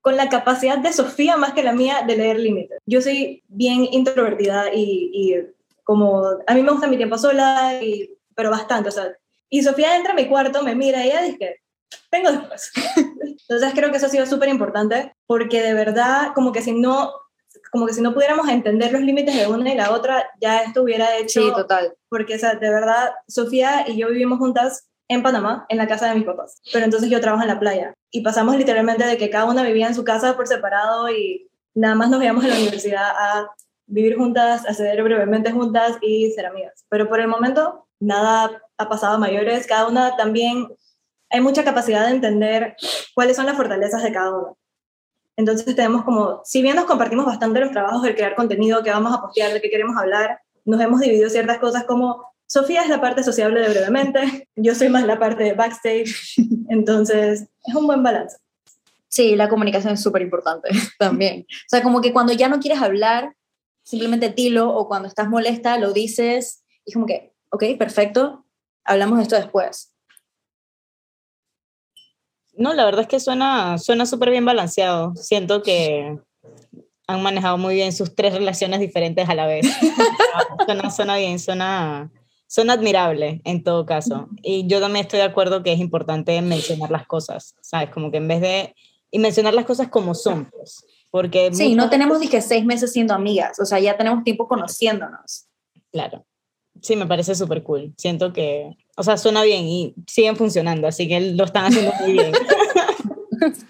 con 0.00 0.16
la 0.16 0.28
capacidad 0.28 0.78
de 0.78 0.92
Sofía 0.92 1.36
más 1.36 1.52
que 1.52 1.62
la 1.62 1.72
mía 1.72 2.04
de 2.06 2.16
leer 2.16 2.40
límites. 2.40 2.78
Yo 2.86 3.02
soy 3.02 3.42
bien 3.48 3.86
introvertida 3.90 4.72
y, 4.72 5.36
como 5.84 6.24
a 6.46 6.54
mí 6.54 6.62
me 6.62 6.72
gusta 6.72 6.88
mi 6.88 6.96
tiempo 6.96 7.18
sola, 7.18 7.82
y, 7.82 8.16
pero 8.34 8.50
bastante, 8.50 8.88
o 8.88 8.92
sea, 8.92 9.14
y 9.50 9.62
Sofía 9.62 9.94
entra 9.94 10.12
a 10.12 10.16
mi 10.16 10.26
cuarto, 10.26 10.62
me 10.62 10.74
mira 10.74 11.04
y 11.04 11.10
ella 11.10 11.22
dice, 11.22 11.60
vengo 12.10 12.32
después. 12.32 12.72
Entonces 13.48 13.72
creo 13.74 13.90
que 13.90 13.98
eso 13.98 14.06
ha 14.06 14.10
sido 14.10 14.24
súper 14.24 14.48
importante 14.48 15.14
porque 15.26 15.60
de 15.60 15.74
verdad 15.74 16.32
como 16.34 16.50
que 16.50 16.62
si 16.62 16.72
no 16.72 17.12
como 17.70 17.86
que 17.86 17.92
si 17.92 18.00
no 18.00 18.14
pudiéramos 18.14 18.48
entender 18.48 18.92
los 18.92 19.02
límites 19.02 19.34
de 19.34 19.46
una 19.46 19.72
y 19.72 19.76
la 19.76 19.92
otra, 19.92 20.28
ya 20.40 20.62
esto 20.62 20.82
hubiera 20.82 21.16
hecho... 21.16 21.40
Sí, 21.40 21.52
total. 21.54 21.94
Porque, 22.08 22.36
o 22.36 22.38
sea, 22.38 22.54
de 22.54 22.70
verdad, 22.70 23.10
Sofía 23.28 23.84
y 23.88 23.96
yo 23.96 24.08
vivimos 24.08 24.38
juntas 24.38 24.88
en 25.08 25.22
Panamá, 25.22 25.66
en 25.68 25.78
la 25.78 25.86
casa 25.86 26.08
de 26.08 26.14
mis 26.16 26.24
papás. 26.24 26.60
Pero 26.72 26.84
entonces 26.84 27.10
yo 27.10 27.20
trabajo 27.20 27.42
en 27.42 27.48
la 27.48 27.60
playa. 27.60 27.94
Y 28.10 28.22
pasamos 28.22 28.56
literalmente 28.56 29.04
de 29.04 29.16
que 29.16 29.30
cada 29.30 29.44
una 29.44 29.62
vivía 29.62 29.86
en 29.86 29.94
su 29.94 30.04
casa 30.04 30.36
por 30.36 30.46
separado 30.46 31.10
y 31.10 31.48
nada 31.74 31.94
más 31.94 32.10
nos 32.10 32.18
veíamos 32.18 32.44
en 32.44 32.50
la 32.50 32.56
universidad 32.56 33.10
a 33.10 33.50
vivir 33.86 34.16
juntas, 34.16 34.66
a 34.66 34.74
ceder 34.74 35.02
brevemente 35.02 35.52
juntas 35.52 35.98
y 36.00 36.30
ser 36.32 36.46
amigas. 36.46 36.84
Pero 36.88 37.08
por 37.08 37.20
el 37.20 37.28
momento, 37.28 37.86
nada 38.00 38.62
ha 38.78 38.88
pasado 38.88 39.14
a 39.14 39.18
mayores. 39.18 39.66
Cada 39.66 39.88
una 39.88 40.16
también... 40.16 40.68
Hay 41.28 41.40
mucha 41.40 41.64
capacidad 41.64 42.06
de 42.06 42.12
entender 42.12 42.76
cuáles 43.12 43.34
son 43.34 43.46
las 43.46 43.56
fortalezas 43.56 44.00
de 44.04 44.12
cada 44.12 44.30
una. 44.30 44.52
Entonces 45.36 45.76
tenemos 45.76 46.04
como, 46.04 46.40
si 46.44 46.62
bien 46.62 46.76
nos 46.76 46.86
compartimos 46.86 47.26
bastante 47.26 47.60
los 47.60 47.70
trabajos 47.70 48.02
del 48.02 48.14
crear 48.14 48.34
contenido 48.34 48.82
que 48.82 48.90
vamos 48.90 49.14
a 49.14 49.20
postear, 49.20 49.52
de 49.52 49.60
qué 49.60 49.70
queremos 49.70 49.96
hablar, 49.96 50.40
nos 50.64 50.80
hemos 50.80 51.00
dividido 51.00 51.28
ciertas 51.28 51.58
cosas 51.58 51.84
como 51.84 52.24
Sofía 52.48 52.82
es 52.82 52.88
la 52.88 53.00
parte 53.00 53.24
sociable 53.24 53.60
de 53.60 53.68
brevemente, 53.70 54.48
yo 54.54 54.74
soy 54.74 54.88
más 54.88 55.04
la 55.04 55.18
parte 55.18 55.42
de 55.42 55.52
backstage, 55.54 56.36
entonces 56.68 57.48
es 57.64 57.74
un 57.74 57.86
buen 57.86 58.02
balance. 58.02 58.36
Sí, 59.08 59.34
la 59.34 59.48
comunicación 59.48 59.94
es 59.94 60.02
súper 60.02 60.22
importante 60.22 60.68
también. 60.98 61.46
O 61.50 61.68
sea, 61.68 61.82
como 61.82 62.00
que 62.00 62.12
cuando 62.12 62.32
ya 62.32 62.48
no 62.48 62.60
quieres 62.60 62.80
hablar, 62.80 63.34
simplemente 63.82 64.30
dilo 64.30 64.72
o 64.74 64.86
cuando 64.86 65.08
estás 65.08 65.28
molesta, 65.28 65.78
lo 65.78 65.92
dices 65.92 66.62
y 66.84 66.92
como 66.92 67.06
que, 67.06 67.34
ok, 67.50 67.64
perfecto, 67.78 68.44
hablamos 68.84 69.18
de 69.18 69.22
esto 69.24 69.36
después. 69.36 69.92
No, 72.56 72.74
la 72.74 72.84
verdad 72.84 73.02
es 73.02 73.08
que 73.08 73.20
suena 73.20 73.78
suena 73.78 74.06
súper 74.06 74.30
bien 74.30 74.44
balanceado. 74.44 75.14
Siento 75.16 75.62
que 75.62 76.18
han 77.06 77.22
manejado 77.22 77.58
muy 77.58 77.74
bien 77.74 77.92
sus 77.92 78.14
tres 78.14 78.34
relaciones 78.34 78.80
diferentes 78.80 79.28
a 79.28 79.34
la 79.34 79.46
vez. 79.46 79.66
suena, 80.66 80.90
suena 80.90 81.16
bien, 81.16 81.38
suena, 81.38 82.10
suena 82.46 82.72
admirable 82.72 83.40
en 83.44 83.62
todo 83.62 83.86
caso. 83.86 84.28
Y 84.42 84.66
yo 84.66 84.80
también 84.80 85.04
estoy 85.04 85.18
de 85.18 85.26
acuerdo 85.26 85.62
que 85.62 85.72
es 85.72 85.78
importante 85.78 86.40
mencionar 86.42 86.90
las 86.90 87.06
cosas, 87.06 87.54
¿sabes? 87.60 87.90
Como 87.90 88.10
que 88.10 88.16
en 88.16 88.28
vez 88.28 88.40
de 88.40 88.74
y 89.10 89.18
mencionar 89.18 89.54
las 89.54 89.64
cosas 89.64 89.88
como 89.88 90.14
son, 90.14 90.46
pues, 90.50 90.84
porque... 91.10 91.50
Sí, 91.52 91.74
no 91.74 91.88
tenemos 91.88 92.18
que 92.28 92.42
seis 92.42 92.64
meses 92.64 92.92
siendo 92.92 93.14
amigas, 93.14 93.58
o 93.60 93.64
sea, 93.64 93.78
ya 93.78 93.96
tenemos 93.96 94.24
tiempo 94.24 94.48
conociéndonos. 94.48 95.46
Claro. 95.92 96.26
Sí, 96.82 96.96
me 96.96 97.06
parece 97.06 97.34
súper 97.34 97.62
cool. 97.62 97.92
Siento 97.96 98.32
que, 98.32 98.76
o 98.96 99.02
sea, 99.02 99.16
suena 99.16 99.42
bien 99.42 99.64
y 99.64 99.94
siguen 100.06 100.36
funcionando, 100.36 100.86
así 100.88 101.08
que 101.08 101.20
lo 101.20 101.44
están 101.44 101.66
haciendo 101.66 101.92
muy 102.00 102.12
bien. 102.12 102.32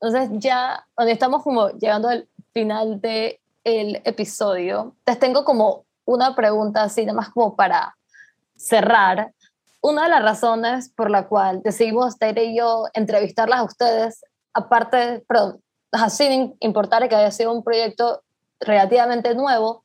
Entonces 0.00 0.30
ya, 0.34 0.86
donde 0.96 1.12
estamos 1.12 1.42
como 1.42 1.70
llegando 1.70 2.08
al 2.08 2.28
final 2.52 3.00
del 3.00 3.38
el 3.64 4.02
episodio, 4.04 4.94
les 5.06 5.18
tengo 5.18 5.44
como 5.44 5.84
una 6.04 6.34
pregunta 6.34 6.82
así, 6.82 7.06
nada 7.06 7.16
más 7.16 7.30
como 7.30 7.56
para 7.56 7.96
cerrar. 8.56 9.32
Una 9.80 10.04
de 10.04 10.08
las 10.10 10.22
razones 10.22 10.90
por 10.90 11.10
la 11.10 11.26
cual 11.26 11.62
decidimos, 11.62 12.18
Taylor 12.18 12.44
y 12.44 12.56
yo, 12.56 12.86
entrevistarlas 12.92 13.60
a 13.60 13.64
ustedes, 13.64 14.24
aparte, 14.52 15.24
perdón, 15.26 15.60
sin 16.10 16.54
importar 16.60 17.08
que 17.08 17.14
haya 17.14 17.30
sido 17.30 17.52
un 17.52 17.62
proyecto 17.62 18.22
relativamente 18.60 19.34
nuevo, 19.34 19.83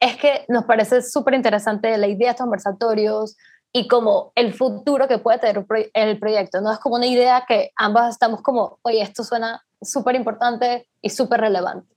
es 0.00 0.16
que 0.16 0.44
nos 0.48 0.64
parece 0.64 1.02
súper 1.02 1.34
interesante 1.34 1.96
la 1.98 2.08
idea 2.08 2.28
de 2.28 2.30
estos 2.30 2.44
conversatorios 2.44 3.36
y 3.72 3.86
como 3.86 4.32
el 4.34 4.54
futuro 4.54 5.06
que 5.06 5.18
puede 5.18 5.38
tener 5.38 5.64
el 5.94 6.18
proyecto, 6.18 6.60
¿no? 6.60 6.72
Es 6.72 6.78
como 6.78 6.96
una 6.96 7.06
idea 7.06 7.44
que 7.46 7.70
ambas 7.76 8.14
estamos 8.14 8.42
como, 8.42 8.78
oye, 8.82 9.02
esto 9.02 9.22
suena 9.22 9.64
súper 9.80 10.16
importante 10.16 10.88
y 11.02 11.10
súper 11.10 11.40
relevante. 11.40 11.94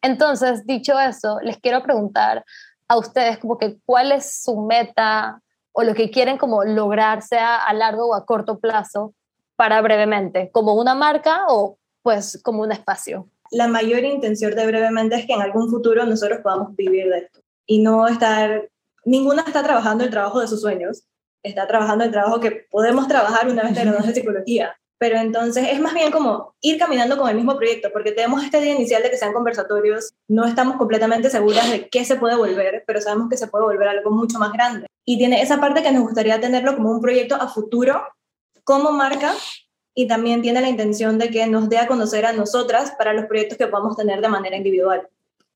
Entonces, 0.00 0.64
dicho 0.64 0.98
eso, 1.00 1.40
les 1.42 1.58
quiero 1.58 1.82
preguntar 1.82 2.44
a 2.86 2.96
ustedes 2.96 3.38
como 3.38 3.58
que 3.58 3.78
cuál 3.84 4.12
es 4.12 4.42
su 4.42 4.60
meta 4.60 5.42
o 5.72 5.82
lo 5.82 5.94
que 5.94 6.10
quieren 6.10 6.38
como 6.38 6.64
lograr, 6.64 7.22
sea 7.22 7.56
a 7.56 7.72
largo 7.72 8.08
o 8.08 8.14
a 8.14 8.24
corto 8.24 8.60
plazo, 8.60 9.14
para 9.56 9.80
brevemente, 9.80 10.50
como 10.52 10.74
una 10.74 10.94
marca 10.94 11.46
o 11.48 11.78
pues 12.02 12.40
como 12.44 12.62
un 12.62 12.70
espacio. 12.70 13.28
La 13.50 13.68
mayor 13.68 14.04
intención 14.04 14.54
de 14.54 14.66
brevemente 14.66 15.16
es 15.16 15.26
que 15.26 15.32
en 15.32 15.42
algún 15.42 15.70
futuro 15.70 16.04
nosotros 16.04 16.40
podamos 16.42 16.76
vivir 16.76 17.08
de 17.08 17.18
esto 17.18 17.40
y 17.66 17.80
no 17.80 18.06
estar, 18.08 18.68
ninguna 19.04 19.42
está 19.42 19.62
trabajando 19.62 20.04
el 20.04 20.10
trabajo 20.10 20.40
de 20.40 20.48
sus 20.48 20.60
sueños, 20.60 21.04
está 21.42 21.66
trabajando 21.66 22.04
el 22.04 22.10
trabajo 22.10 22.40
que 22.40 22.66
podemos 22.70 23.06
trabajar 23.08 23.48
una 23.48 23.62
vez 23.62 23.74
terminamos 23.74 24.06
de 24.06 24.14
psicología. 24.14 24.76
Pero 25.00 25.16
entonces 25.18 25.68
es 25.70 25.80
más 25.80 25.94
bien 25.94 26.10
como 26.10 26.56
ir 26.60 26.76
caminando 26.76 27.16
con 27.16 27.28
el 27.28 27.36
mismo 27.36 27.56
proyecto, 27.56 27.90
porque 27.92 28.10
tenemos 28.10 28.42
esta 28.42 28.58
idea 28.58 28.74
inicial 28.74 29.02
de 29.02 29.10
que 29.10 29.16
sean 29.16 29.32
conversatorios, 29.32 30.12
no 30.26 30.44
estamos 30.44 30.76
completamente 30.76 31.30
seguras 31.30 31.70
de 31.70 31.88
qué 31.88 32.04
se 32.04 32.16
puede 32.16 32.34
volver, 32.34 32.82
pero 32.84 33.00
sabemos 33.00 33.28
que 33.28 33.36
se 33.36 33.46
puede 33.46 33.64
volver 33.64 33.86
algo 33.86 34.10
mucho 34.10 34.40
más 34.40 34.52
grande. 34.52 34.88
Y 35.04 35.16
tiene 35.16 35.40
esa 35.40 35.60
parte 35.60 35.82
que 35.82 35.92
nos 35.92 36.02
gustaría 36.02 36.40
tenerlo 36.40 36.74
como 36.74 36.90
un 36.90 37.00
proyecto 37.00 37.36
a 37.36 37.46
futuro, 37.46 38.02
como 38.64 38.90
marca, 38.90 39.32
y 39.98 40.06
también 40.06 40.42
tiene 40.42 40.60
la 40.60 40.68
intención 40.68 41.18
de 41.18 41.28
que 41.28 41.44
nos 41.48 41.68
dé 41.68 41.78
a 41.78 41.88
conocer 41.88 42.24
a 42.24 42.32
nosotras 42.32 42.92
para 42.96 43.12
los 43.12 43.24
proyectos 43.24 43.58
que 43.58 43.66
podamos 43.66 43.96
tener 43.96 44.20
de 44.20 44.28
manera 44.28 44.56
individual. 44.56 45.08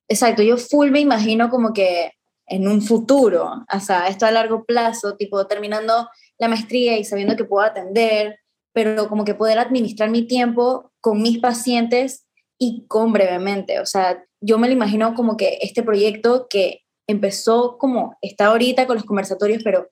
Exacto, 0.09 0.43
yo 0.43 0.57
full 0.57 0.91
me 0.91 0.99
imagino 0.99 1.49
como 1.49 1.73
que 1.73 2.11
en 2.49 2.67
un 2.67 2.83
futuro, 2.83 3.65
o 3.73 3.79
sea, 3.79 4.09
esto 4.09 4.27
a 4.27 4.33
largo 4.33 4.65
plazo, 4.65 5.15
tipo 5.15 5.47
terminando 5.47 6.09
la 6.39 6.49
maestría 6.49 6.99
y 6.99 7.05
sabiendo 7.05 7.37
que 7.37 7.45
puedo 7.45 7.65
atender, 7.65 8.41
pero 8.73 9.09
como 9.09 9.25
que 9.25 9.37
poder 9.37 9.61
administrar 9.61 10.11
mi 10.11 10.27
tiempo 10.27 10.91
con 11.01 11.23
mis 11.23 11.39
pacientes 11.39 12.27
y 12.59 12.85
con 12.89 13.13
brevemente, 13.13 13.79
o 13.79 13.87
sea, 13.87 14.25
yo 14.41 14.59
me 14.59 14.67
lo 14.67 14.73
imagino 14.73 15.15
como 15.15 15.37
que 15.37 15.61
este 15.63 15.85
proyecto 15.85 16.49
que 16.51 16.81
empezó 17.07 17.79
como 17.79 18.17
está 18.21 18.47
ahorita 18.47 18.89
con 18.89 18.97
los 18.97 19.05
conversatorios, 19.05 19.63
pero 19.63 19.87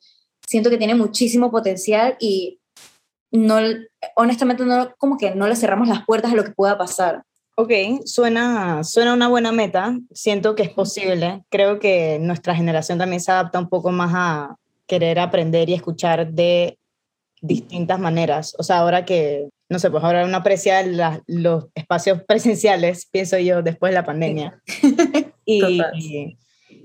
siento 0.44 0.70
que 0.70 0.78
tiene 0.78 0.96
muchísimo 0.96 1.52
potencial 1.52 2.16
y 2.18 2.58
no, 3.30 3.60
honestamente 4.16 4.64
no, 4.64 4.94
como 4.98 5.16
que 5.16 5.34
no 5.34 5.48
le 5.48 5.56
cerramos 5.56 5.88
las 5.88 6.04
puertas 6.04 6.32
a 6.32 6.36
lo 6.36 6.44
que 6.44 6.52
pueda 6.52 6.78
pasar. 6.78 7.22
Ok, 7.56 7.72
suena, 8.06 8.82
suena 8.84 9.12
una 9.12 9.28
buena 9.28 9.52
meta, 9.52 9.98
siento 10.12 10.54
que 10.54 10.62
es 10.62 10.70
posible, 10.70 11.42
creo 11.50 11.78
que 11.78 12.18
nuestra 12.18 12.54
generación 12.54 12.96
también 12.96 13.20
se 13.20 13.32
adapta 13.32 13.58
un 13.58 13.68
poco 13.68 13.90
más 13.90 14.12
a 14.14 14.56
querer 14.86 15.18
aprender 15.18 15.68
y 15.68 15.74
escuchar 15.74 16.32
de 16.32 16.78
distintas 17.42 17.98
maneras, 17.98 18.54
o 18.58 18.62
sea, 18.62 18.78
ahora 18.78 19.04
que, 19.04 19.50
no 19.68 19.78
sé, 19.78 19.90
pues 19.90 20.02
ahora 20.02 20.24
uno 20.24 20.38
aprecia 20.38 20.82
los 21.26 21.66
espacios 21.74 22.22
presenciales, 22.26 23.06
pienso 23.06 23.38
yo, 23.38 23.62
después 23.62 23.90
de 23.90 23.94
la 23.94 24.06
pandemia. 24.06 24.62
y, 25.44 25.82
y, 25.94 26.38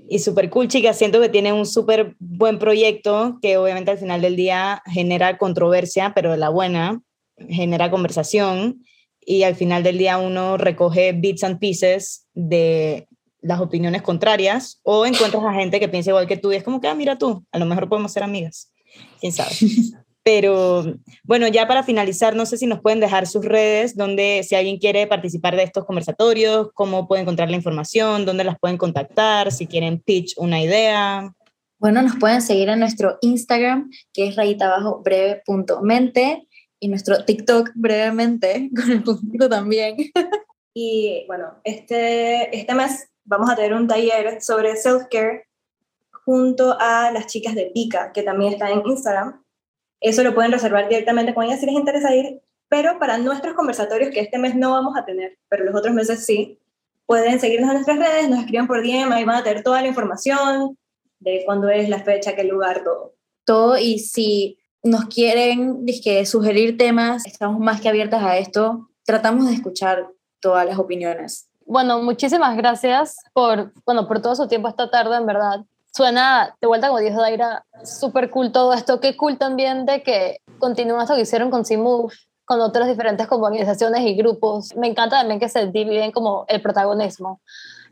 y 0.08 0.18
súper 0.18 0.50
cool, 0.50 0.68
chicas, 0.68 0.96
siento 0.96 1.20
que 1.20 1.28
tiene 1.28 1.52
un 1.52 1.66
súper 1.66 2.14
buen 2.18 2.58
proyecto 2.58 3.38
que 3.40 3.56
obviamente 3.56 3.90
al 3.90 3.98
final 3.98 4.20
del 4.20 4.36
día 4.36 4.82
genera 4.86 5.38
controversia, 5.38 6.12
pero 6.14 6.32
de 6.32 6.38
la 6.38 6.48
buena, 6.48 7.00
genera 7.48 7.90
conversación 7.90 8.82
y 9.20 9.42
al 9.42 9.56
final 9.56 9.82
del 9.82 9.98
día 9.98 10.18
uno 10.18 10.56
recoge 10.56 11.12
bits 11.12 11.44
and 11.44 11.58
pieces 11.58 12.26
de 12.34 13.08
las 13.42 13.60
opiniones 13.60 14.02
contrarias 14.02 14.80
o 14.82 15.06
encuentras 15.06 15.42
a 15.44 15.52
gente 15.52 15.80
que 15.80 15.88
piensa 15.88 16.10
igual 16.10 16.26
que 16.26 16.36
tú 16.36 16.52
y 16.52 16.56
es 16.56 16.62
como 16.62 16.80
que, 16.80 16.88
ah, 16.88 16.94
mira 16.94 17.18
tú, 17.18 17.44
a 17.52 17.58
lo 17.58 17.66
mejor 17.66 17.88
podemos 17.88 18.12
ser 18.12 18.22
amigas, 18.22 18.72
quién 19.20 19.32
sabe. 19.32 19.50
Pero 20.22 20.84
bueno, 21.22 21.46
ya 21.46 21.68
para 21.68 21.84
finalizar, 21.84 22.34
no 22.34 22.46
sé 22.46 22.58
si 22.58 22.66
nos 22.66 22.80
pueden 22.80 22.98
dejar 22.98 23.28
sus 23.28 23.44
redes, 23.44 23.96
donde 23.96 24.42
si 24.42 24.56
alguien 24.56 24.78
quiere 24.78 25.06
participar 25.06 25.54
de 25.54 25.62
estos 25.62 25.84
conversatorios, 25.84 26.70
cómo 26.74 27.06
puede 27.06 27.22
encontrar 27.22 27.48
la 27.48 27.54
información, 27.54 28.24
dónde 28.24 28.42
las 28.42 28.58
pueden 28.58 28.76
contactar, 28.76 29.52
si 29.52 29.68
quieren 29.68 30.00
pitch 30.00 30.34
una 30.36 30.60
idea. 30.60 31.32
Bueno, 31.78 32.02
nos 32.02 32.16
pueden 32.16 32.42
seguir 32.42 32.68
en 32.70 32.80
nuestro 32.80 33.18
Instagram, 33.20 33.88
que 34.12 34.26
es 34.26 34.34
rayita 34.34 34.66
abajo 34.66 35.00
breve.mente 35.04 36.48
y 36.80 36.88
nuestro 36.88 37.24
TikTok 37.24 37.70
brevemente, 37.74 38.70
con 38.76 38.90
el 38.90 39.02
puntito 39.02 39.48
también. 39.48 39.96
Y 40.74 41.24
bueno, 41.26 41.60
este, 41.64 42.56
este 42.56 42.74
mes 42.74 43.08
vamos 43.24 43.50
a 43.50 43.56
tener 43.56 43.74
un 43.74 43.88
taller 43.88 44.42
sobre 44.42 44.76
self-care 44.76 45.44
junto 46.24 46.76
a 46.78 47.10
las 47.12 47.26
chicas 47.26 47.54
de 47.54 47.70
Pica, 47.72 48.12
que 48.12 48.22
también 48.22 48.52
están 48.52 48.72
en 48.72 48.86
Instagram. 48.86 49.42
Eso 50.00 50.22
lo 50.22 50.34
pueden 50.34 50.52
reservar 50.52 50.88
directamente 50.88 51.34
con 51.34 51.44
ellas 51.44 51.60
si 51.60 51.66
les 51.66 51.74
interesa 51.74 52.14
ir, 52.14 52.42
pero 52.68 52.98
para 52.98 53.16
nuestros 53.18 53.54
conversatorios, 53.54 54.10
que 54.10 54.20
este 54.20 54.38
mes 54.38 54.54
no 54.54 54.72
vamos 54.72 54.96
a 54.96 55.04
tener, 55.04 55.38
pero 55.48 55.64
los 55.64 55.74
otros 55.74 55.94
meses 55.94 56.26
sí, 56.26 56.58
pueden 57.06 57.40
seguirnos 57.40 57.70
en 57.70 57.74
nuestras 57.76 57.98
redes, 57.98 58.28
nos 58.28 58.40
escriban 58.40 58.66
por 58.66 58.82
DM, 58.82 59.12
ahí 59.12 59.24
van 59.24 59.36
a 59.36 59.44
tener 59.44 59.62
toda 59.62 59.80
la 59.80 59.88
información 59.88 60.76
de 61.20 61.42
cuándo 61.46 61.68
es 61.70 61.88
la 61.88 62.02
fecha, 62.02 62.34
qué 62.34 62.44
lugar, 62.44 62.82
todo. 62.84 63.14
Todo, 63.44 63.78
y 63.78 64.00
si 64.00 64.58
nos 64.86 65.06
quieren 65.06 65.84
que 66.02 66.24
sugerir 66.24 66.78
temas, 66.78 67.26
estamos 67.26 67.58
más 67.58 67.80
que 67.80 67.88
abiertas 67.88 68.22
a 68.22 68.38
esto. 68.38 68.88
Tratamos 69.04 69.46
de 69.46 69.54
escuchar 69.54 70.08
todas 70.40 70.66
las 70.66 70.78
opiniones. 70.78 71.48
Bueno, 71.64 72.00
muchísimas 72.02 72.56
gracias 72.56 73.16
por, 73.32 73.72
bueno, 73.84 74.06
por 74.06 74.22
todo 74.22 74.36
su 74.36 74.46
tiempo 74.48 74.68
esta 74.68 74.90
tarde, 74.90 75.16
en 75.16 75.26
verdad. 75.26 75.64
Suena, 75.94 76.54
de 76.60 76.66
vuelta 76.68 76.88
como 76.88 77.00
dijo 77.00 77.20
Daira, 77.20 77.64
súper 77.84 78.30
cool 78.30 78.52
todo 78.52 78.72
esto. 78.72 79.00
Qué 79.00 79.16
cool 79.16 79.38
también 79.38 79.86
de 79.86 80.02
que 80.02 80.38
continúan 80.58 81.02
esto 81.02 81.14
que 81.14 81.22
hicieron 81.22 81.50
con 81.50 81.64
C-Move, 81.64 82.14
con 82.44 82.60
otras 82.60 82.86
diferentes 82.86 83.26
como 83.26 83.46
organizaciones 83.46 84.02
y 84.02 84.14
grupos. 84.14 84.76
Me 84.76 84.86
encanta 84.86 85.18
también 85.18 85.40
que 85.40 85.48
se 85.48 85.66
dividen 85.66 86.12
como 86.12 86.44
el 86.48 86.62
protagonismo. 86.62 87.40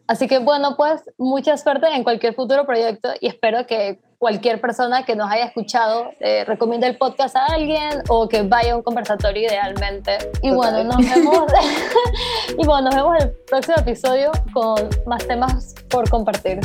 Así 0.07 0.29
que 0.29 0.39
bueno, 0.39 0.77
pues 0.77 1.03
mucha 1.17 1.57
suerte 1.57 1.87
en 1.89 2.05
cualquier 2.05 2.35
futuro 2.35 2.67
proyecto 2.67 3.11
y 3.21 3.29
espero 3.29 3.67
que 3.67 4.01
cualquier 4.19 4.61
persona 4.61 5.05
que 5.05 5.17
nos 5.17 5.31
haya 5.31 5.47
escuchado 5.47 6.11
eh, 6.21 6.45
recomiende 6.45 6.87
el 6.87 6.97
podcast 6.97 7.37
a 7.37 7.47
alguien 7.47 8.03
o 8.09 8.29
que 8.29 8.43
vaya 8.43 8.73
a 8.73 8.77
un 8.77 8.83
conversatorio 8.83 9.49
idealmente. 9.49 10.19
Y 10.43 10.51
bueno, 10.51 10.85
nos 10.85 10.97
vemos 10.97 11.45
y 12.59 12.67
bueno, 12.67 12.91
nos 12.91 12.95
vemos 12.95 13.17
el 13.23 13.33
próximo 13.47 13.77
episodio 13.79 14.31
con 14.53 14.89
más 15.07 15.27
temas 15.27 15.75
por 15.89 16.09
compartir. 16.09 16.61